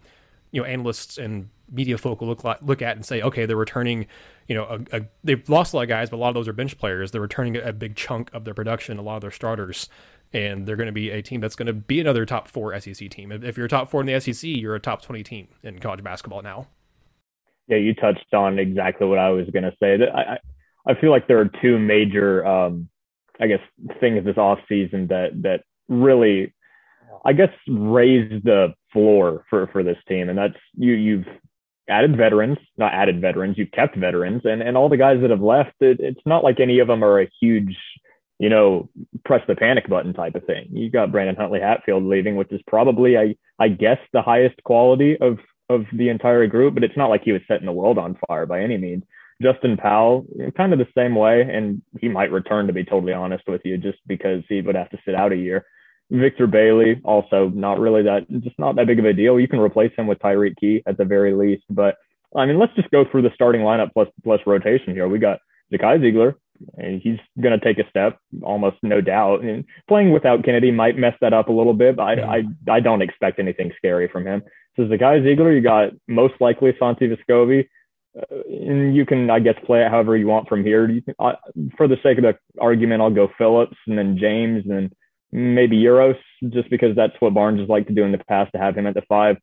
[0.50, 3.56] you know, analysts and media folk will look like, look at and say, okay, they're
[3.56, 4.06] returning,
[4.48, 6.48] you know, a, a, they've lost a lot of guys, but a lot of those
[6.48, 7.12] are bench players.
[7.12, 9.88] They're returning a, a big chunk of their production, a lot of their starters,
[10.34, 13.08] and they're going to be a team that's going to be another top four SEC
[13.08, 13.30] team.
[13.30, 16.42] If you're top four in the SEC, you're a top 20 team in college basketball
[16.42, 16.66] now.
[17.68, 19.96] Yeah, you touched on exactly what I was going to say.
[20.12, 20.38] I,
[20.86, 22.88] I feel like there are two major, um,
[23.40, 23.60] I guess,
[24.00, 26.52] things this off season that that really,
[27.24, 31.26] I guess, raised the floor for for this team, and that's you you've
[31.88, 35.40] added veterans, not added veterans, you've kept veterans, and and all the guys that have
[35.40, 37.74] left, it, it's not like any of them are a huge
[38.44, 38.90] you know,
[39.24, 40.66] press the panic button type of thing.
[40.70, 45.16] You got Brandon Huntley Hatfield leaving, which is probably, I, I guess, the highest quality
[45.18, 45.38] of
[45.70, 48.44] of the entire group, but it's not like he was setting the world on fire
[48.44, 49.02] by any means.
[49.40, 50.26] Justin Powell,
[50.58, 53.78] kind of the same way, and he might return to be totally honest with you,
[53.78, 55.64] just because he would have to sit out a year.
[56.10, 59.40] Victor Bailey, also not really that, just not that big of a deal.
[59.40, 61.96] You can replace him with Tyreke Key at the very least, but
[62.36, 65.08] I mean, let's just go through the starting lineup plus plus rotation here.
[65.08, 65.38] We got
[65.72, 66.34] Zakai Zeigler,
[66.78, 69.42] he's going to take a step, almost no doubt.
[69.42, 72.80] And playing without Kennedy might mess that up a little bit, but I, I, I
[72.80, 74.42] don't expect anything scary from him.
[74.76, 77.68] So the Zakai Zeigler, you got most likely Santi Vescovi.
[78.16, 80.86] Uh, and you can, I guess, play it however you want from here.
[80.86, 81.32] Can, uh,
[81.76, 84.92] for the sake of the argument, I'll go Phillips and then James and
[85.32, 86.16] maybe Uros,
[86.50, 88.86] just because that's what Barnes has liked to do in the past to have him
[88.86, 89.36] at the five.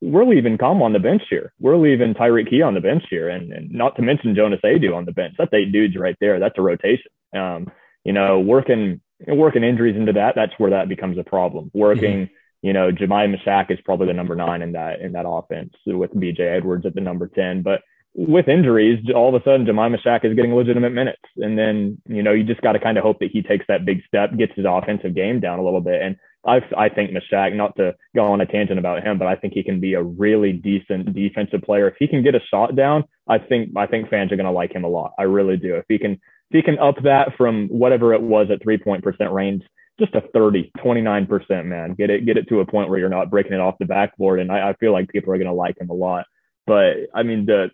[0.00, 1.52] We're leaving Com on the bench here.
[1.60, 4.94] We're leaving Tyreke Key on the bench here, and, and not to mention Jonas Aidoo
[4.94, 5.34] on the bench.
[5.38, 6.40] That's eight dudes right there.
[6.40, 7.10] That's a rotation.
[7.34, 7.70] Um,
[8.04, 11.70] you know, working working injuries into that, that's where that becomes a problem.
[11.74, 12.26] Working.
[12.26, 15.74] Mm-hmm you know, Jahmai Mashack is probably the number nine in that in that offense
[15.84, 17.60] with BJ Edwards at the number 10.
[17.60, 17.82] But
[18.14, 21.22] with injuries, all of a sudden Jahmai Mashack is getting legitimate minutes.
[21.36, 23.84] And then, you know, you just got to kind of hope that he takes that
[23.84, 26.00] big step, gets his offensive game down a little bit.
[26.00, 29.34] And I, I think Mashack, not to go on a tangent about him, but I
[29.34, 31.88] think he can be a really decent defensive player.
[31.88, 34.52] If he can get a shot down, I think I think fans are going to
[34.52, 35.14] like him a lot.
[35.18, 35.74] I really do.
[35.74, 39.02] If he can if he can up that from whatever it was at three point
[39.02, 39.62] percent range
[39.98, 41.94] just a 30, 29%, man.
[41.94, 44.40] Get it, get it to a point where you're not breaking it off the backboard.
[44.40, 46.26] And I, I feel like people are going to like him a lot.
[46.66, 47.68] But I mean, the,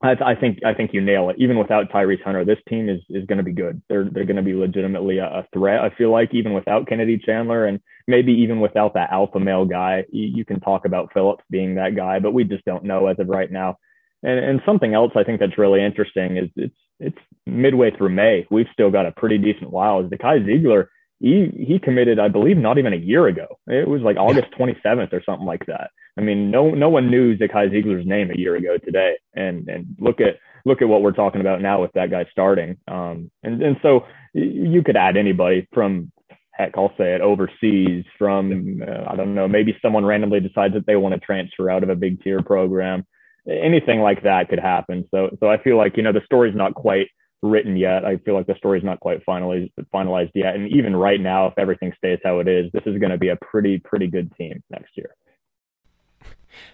[0.00, 1.36] I, I, think, I think you nail it.
[1.38, 3.82] Even without Tyrese Hunter, this team is, is going to be good.
[3.88, 5.80] They're, they're going to be legitimately a, a, threat.
[5.80, 10.04] I feel like even without Kennedy Chandler and maybe even without that alpha male guy,
[10.12, 13.18] you, you can talk about Phillips being that guy, but we just don't know as
[13.18, 13.76] of right now.
[14.22, 18.46] And, and something else I think that's really interesting is it's it's midway through May.
[18.50, 20.00] We've still got a pretty decent while.
[20.00, 20.86] As Zakai Zeigler,
[21.20, 23.58] he he committed, I believe, not even a year ago.
[23.66, 25.90] It was like August 27th or something like that.
[26.18, 29.14] I mean, no no one knew Zakai Zeigler's name a year ago today.
[29.34, 32.76] And and look at look at what we're talking about now with that guy starting.
[32.88, 34.00] Um, and and so
[34.34, 36.12] you could add anybody from
[36.50, 40.86] heck, I'll say it overseas from uh, I don't know, maybe someone randomly decides that
[40.86, 43.06] they want to transfer out of a big tier program
[43.48, 45.06] anything like that could happen.
[45.10, 47.08] So, so I feel like, you know, the story's not quite
[47.42, 48.04] written yet.
[48.04, 50.54] I feel like the story's not quite finalized, finalized yet.
[50.54, 53.28] And even right now, if everything stays how it is, this is going to be
[53.28, 55.14] a pretty, pretty good team next year.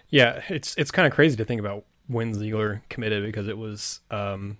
[0.09, 0.41] Yeah.
[0.49, 4.57] It's, it's kind of crazy to think about when Zeigler committed because it was, um,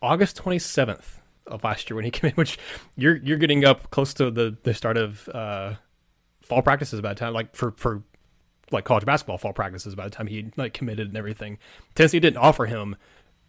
[0.00, 2.58] August 27th of last year when he committed, which
[2.96, 5.74] you're, you're getting up close to the, the start of, uh,
[6.42, 8.02] fall practices by the time, like for, for
[8.70, 11.58] like college basketball fall practices by the time he like committed and everything.
[11.94, 12.96] Tennessee didn't offer him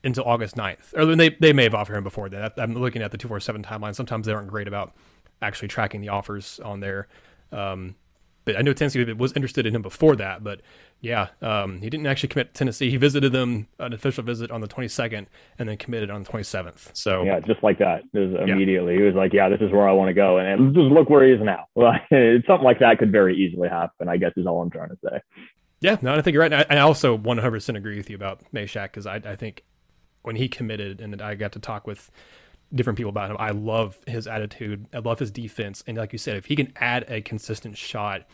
[0.04, 0.94] until August 9th.
[0.96, 2.54] Or they, they may have offered him before that.
[2.58, 3.96] I'm looking at the 247 timeline.
[3.96, 4.94] Sometimes they aren't great about
[5.42, 7.08] actually tracking the offers on there.
[7.52, 7.96] Um,
[8.46, 10.44] but I know Tennessee was interested in him before that.
[10.44, 10.62] But
[11.02, 12.90] yeah, um, he didn't actually commit to Tennessee.
[12.90, 15.28] He visited them an official visit on the 22nd
[15.60, 16.90] and then committed on the 27th.
[16.94, 20.10] So yeah, just like that, immediately he was like, "Yeah, this is where I want
[20.10, 21.66] to go," and just look where he is now.
[21.76, 24.08] Well, something like that could very easily happen.
[24.08, 25.20] I guess is all I'm trying to say.
[25.82, 26.54] Yeah, no, I think you're right.
[26.54, 29.66] And I, I also 100% agree with you about Mashack because I, I think
[30.22, 32.10] when he committed and I got to talk with
[32.74, 34.88] different people about him, I love his attitude.
[34.94, 35.84] I love his defense.
[35.88, 38.28] And like you said, if he can add a consistent shot,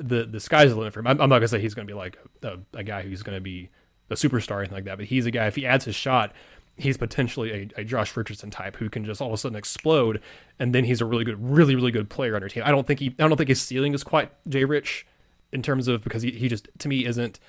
[0.00, 1.06] the the sky's the limit for him.
[1.06, 3.70] I'm, I'm not gonna say he's gonna be like a, a guy who's gonna be
[4.10, 5.46] a superstar or anything like that, but he's a guy.
[5.46, 6.32] If he adds his shot,
[6.76, 10.22] he's potentially a, a, Josh Richardson type who can just all of a sudden explode,
[10.58, 12.62] and then he's a really good, really really good player on your team.
[12.64, 15.06] I don't think he, I don't think his ceiling is quite Jay Rich
[15.52, 17.40] in terms of because he, he just to me isn't.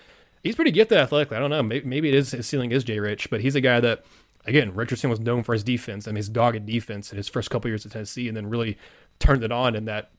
[0.42, 1.36] He's pretty gifted athletically.
[1.36, 1.62] I don't know.
[1.62, 4.06] Maybe, maybe it is his ceiling is Jay Rich, but he's a guy that
[4.46, 7.70] again Richardson was known for his defense and his dogged defense in his first couple
[7.70, 8.78] years at Tennessee, and then really
[9.20, 10.12] turned it on in that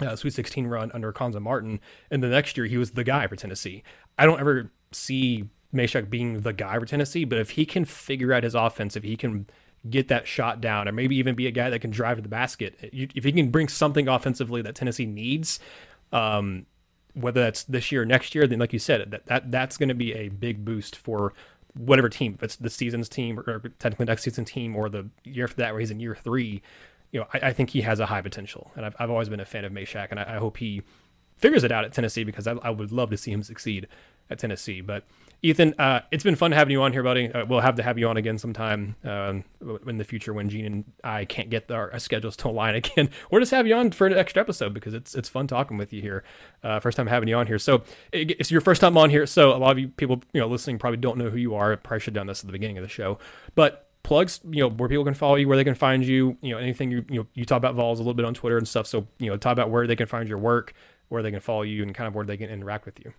[0.00, 3.26] uh, Sweet 16 run under Cuonzo Martin, and the next year he was the guy
[3.26, 3.82] for Tennessee.
[4.18, 8.32] I don't ever see Mashack being the guy for Tennessee, but if he can figure
[8.32, 9.46] out his offense, if he can
[9.88, 12.28] get that shot down, or maybe even be a guy that can drive to the
[12.28, 15.60] basket, if he can bring something offensively that Tennessee needs,
[16.12, 16.66] um,
[17.14, 19.88] whether that's this year or next year, then like you said, that, that that's going
[19.88, 21.32] to be a big boost for
[21.76, 25.44] whatever team, if it's the season's team or technically next season team or the year
[25.44, 26.62] after that where he's in year three
[27.12, 29.40] you know, I, I, think he has a high potential, and I've, I've always been
[29.40, 30.82] a fan of Mashack, and I, I hope he
[31.36, 33.86] figures it out at Tennessee because I, I, would love to see him succeed
[34.30, 34.80] at Tennessee.
[34.80, 35.04] But
[35.42, 37.30] Ethan, uh, it's been fun having you on here, buddy.
[37.30, 39.44] Uh, we'll have to have you on again sometime um,
[39.86, 43.40] in the future when Gene and I can't get our schedules to align again, or
[43.40, 46.02] just have you on for an extra episode because it's it's fun talking with you
[46.02, 46.24] here.
[46.62, 49.26] Uh, first time having you on here, so it's your first time on here.
[49.26, 51.72] So a lot of you people you know listening probably don't know who you are.
[51.72, 53.18] I probably should have done this at the beginning of the show,
[53.54, 56.52] but plugs, you know, where people can follow you, where they can find you, you
[56.52, 58.66] know, anything you you know, you talk about Vols a little bit on Twitter and
[58.66, 58.86] stuff.
[58.86, 60.74] So, you know, talk about where they can find your work,
[61.08, 63.12] where they can follow you and kind of where they can interact with you.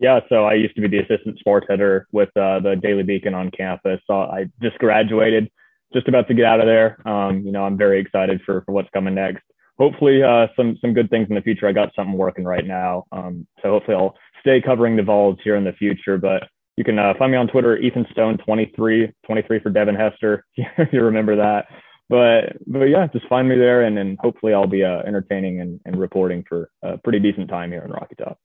[0.00, 3.34] Yeah, so I used to be the assistant sports editor with uh, the Daily Beacon
[3.34, 4.00] on campus.
[4.06, 5.50] So I just graduated,
[5.92, 6.98] just about to get out of there.
[7.06, 9.42] Um, you know, I'm very excited for, for what's coming next.
[9.78, 11.68] Hopefully, uh, some some good things in the future.
[11.68, 15.54] I got something working right now, um, so hopefully I'll stay covering the Vols here
[15.54, 16.18] in the future.
[16.18, 20.44] But you can uh, find me on Twitter, Ethan Stone 23, 23 for Devin Hester.
[20.56, 21.66] you remember that.
[22.08, 25.80] But but yeah, just find me there, and then hopefully I'll be uh, entertaining and,
[25.84, 28.38] and reporting for a pretty decent time here in Rocky Top.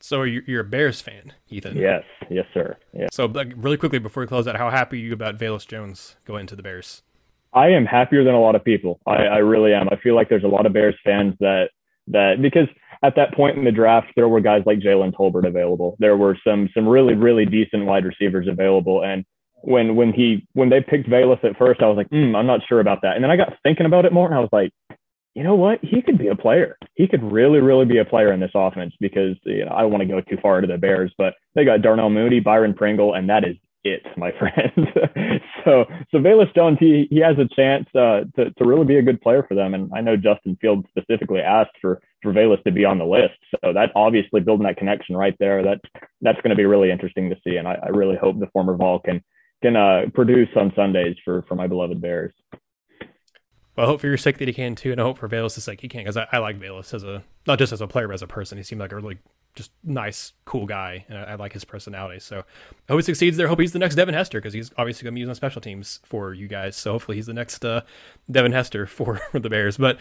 [0.00, 1.76] So you're a Bears fan, Ethan?
[1.76, 2.76] Yes, yes, sir.
[2.92, 3.08] Yeah.
[3.12, 6.16] So like, really quickly before we close out, how happy are you about Velus Jones
[6.24, 7.02] going to the Bears?
[7.52, 9.00] I am happier than a lot of people.
[9.06, 9.88] I, I really am.
[9.90, 11.70] I feel like there's a lot of Bears fans that
[12.08, 12.68] that because
[13.02, 15.96] at that point in the draft, there were guys like Jalen Tolbert available.
[15.98, 19.24] There were some some really really decent wide receivers available, and
[19.62, 22.60] when when he when they picked Velus at first, I was like, mm, I'm not
[22.68, 23.16] sure about that.
[23.16, 24.70] And then I got thinking about it more, and I was like,
[25.34, 25.78] you know what?
[25.82, 26.76] He could be a player.
[26.94, 29.90] He could really really be a player in this offense because you know I don't
[29.90, 33.14] want to go too far into the Bears, but they got Darnell Mooney, Byron Pringle,
[33.14, 34.70] and that is it, my friend.
[35.64, 39.02] so, so Velus Jones, he, he has a chance uh, to, to really be a
[39.02, 39.74] good player for them.
[39.74, 43.38] And I know Justin Field specifically asked for, for Velus to be on the list.
[43.64, 45.80] So that obviously building that connection right there, that,
[46.20, 47.56] that's going to be really interesting to see.
[47.56, 49.22] And I, I really hope the former Vol can,
[49.62, 52.32] can uh, produce on Sundays for, for my beloved Bears.
[53.80, 55.80] I hope for your sake that he can too, and I hope for Velus' sake
[55.80, 58.14] he can, because I, I, like Velus as a not just as a player, but
[58.14, 58.58] as a person.
[58.58, 59.18] He seemed like a really
[59.54, 62.20] just nice, cool guy, and I, I, like his personality.
[62.20, 63.48] So I hope he succeeds there.
[63.48, 66.00] Hope he's the next Devin Hester because he's obviously going to be using special teams
[66.04, 66.76] for you guys.
[66.76, 67.82] So hopefully he's the next uh,
[68.30, 69.76] Devin Hester for, for the Bears.
[69.76, 69.98] But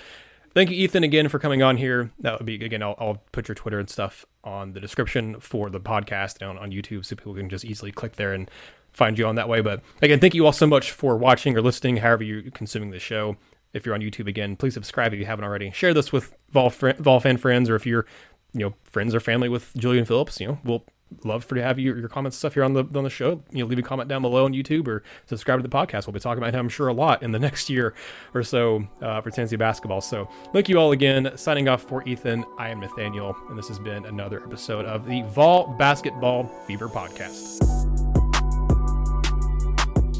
[0.53, 2.11] thank you, Ethan, again for coming on here.
[2.19, 2.84] That would be again.
[2.84, 6.57] I'll, I'll put your Twitter and stuff on the description for the podcast and on,
[6.57, 8.49] on YouTube, so people can just easily click there and
[8.91, 9.61] find you on that way.
[9.61, 12.99] But again, thank you all so much for watching or listening, however you're consuming the
[12.99, 13.38] show.
[13.74, 15.72] If you're on YouTube again, please subscribe if you haven't already.
[15.72, 18.05] Share this with Vol, fr- Vol fan friends, or if you're
[18.53, 20.84] you know friends or family with Julian Phillips, you know, we'll
[21.24, 23.41] love for to have you, your comments stuff here on the on the show.
[23.51, 26.07] You know, leave a comment down below on YouTube or subscribe to the podcast.
[26.07, 27.93] We'll be talking about him, I'm sure, a lot in the next year
[28.34, 30.01] or so uh, for Tennessee basketball.
[30.01, 31.32] So thank you all again.
[31.38, 35.22] Signing off for Ethan, I am Nathanael, and this has been another episode of the
[35.24, 37.78] Vol Basketball Fever Podcast.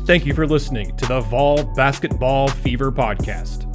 [0.10, 3.68] Thank you for listening to the Vol Basketball Fever Podcast.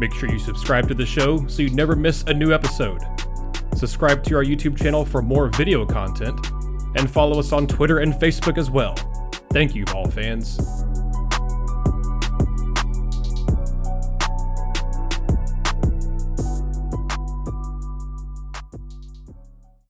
[0.00, 3.02] Make sure you subscribe to the show so you never miss a new episode
[3.74, 6.38] subscribe to our YouTube channel for more video content,
[6.96, 8.94] and follow us on Twitter and Facebook as well.
[9.50, 10.56] Thank you, Vol fans.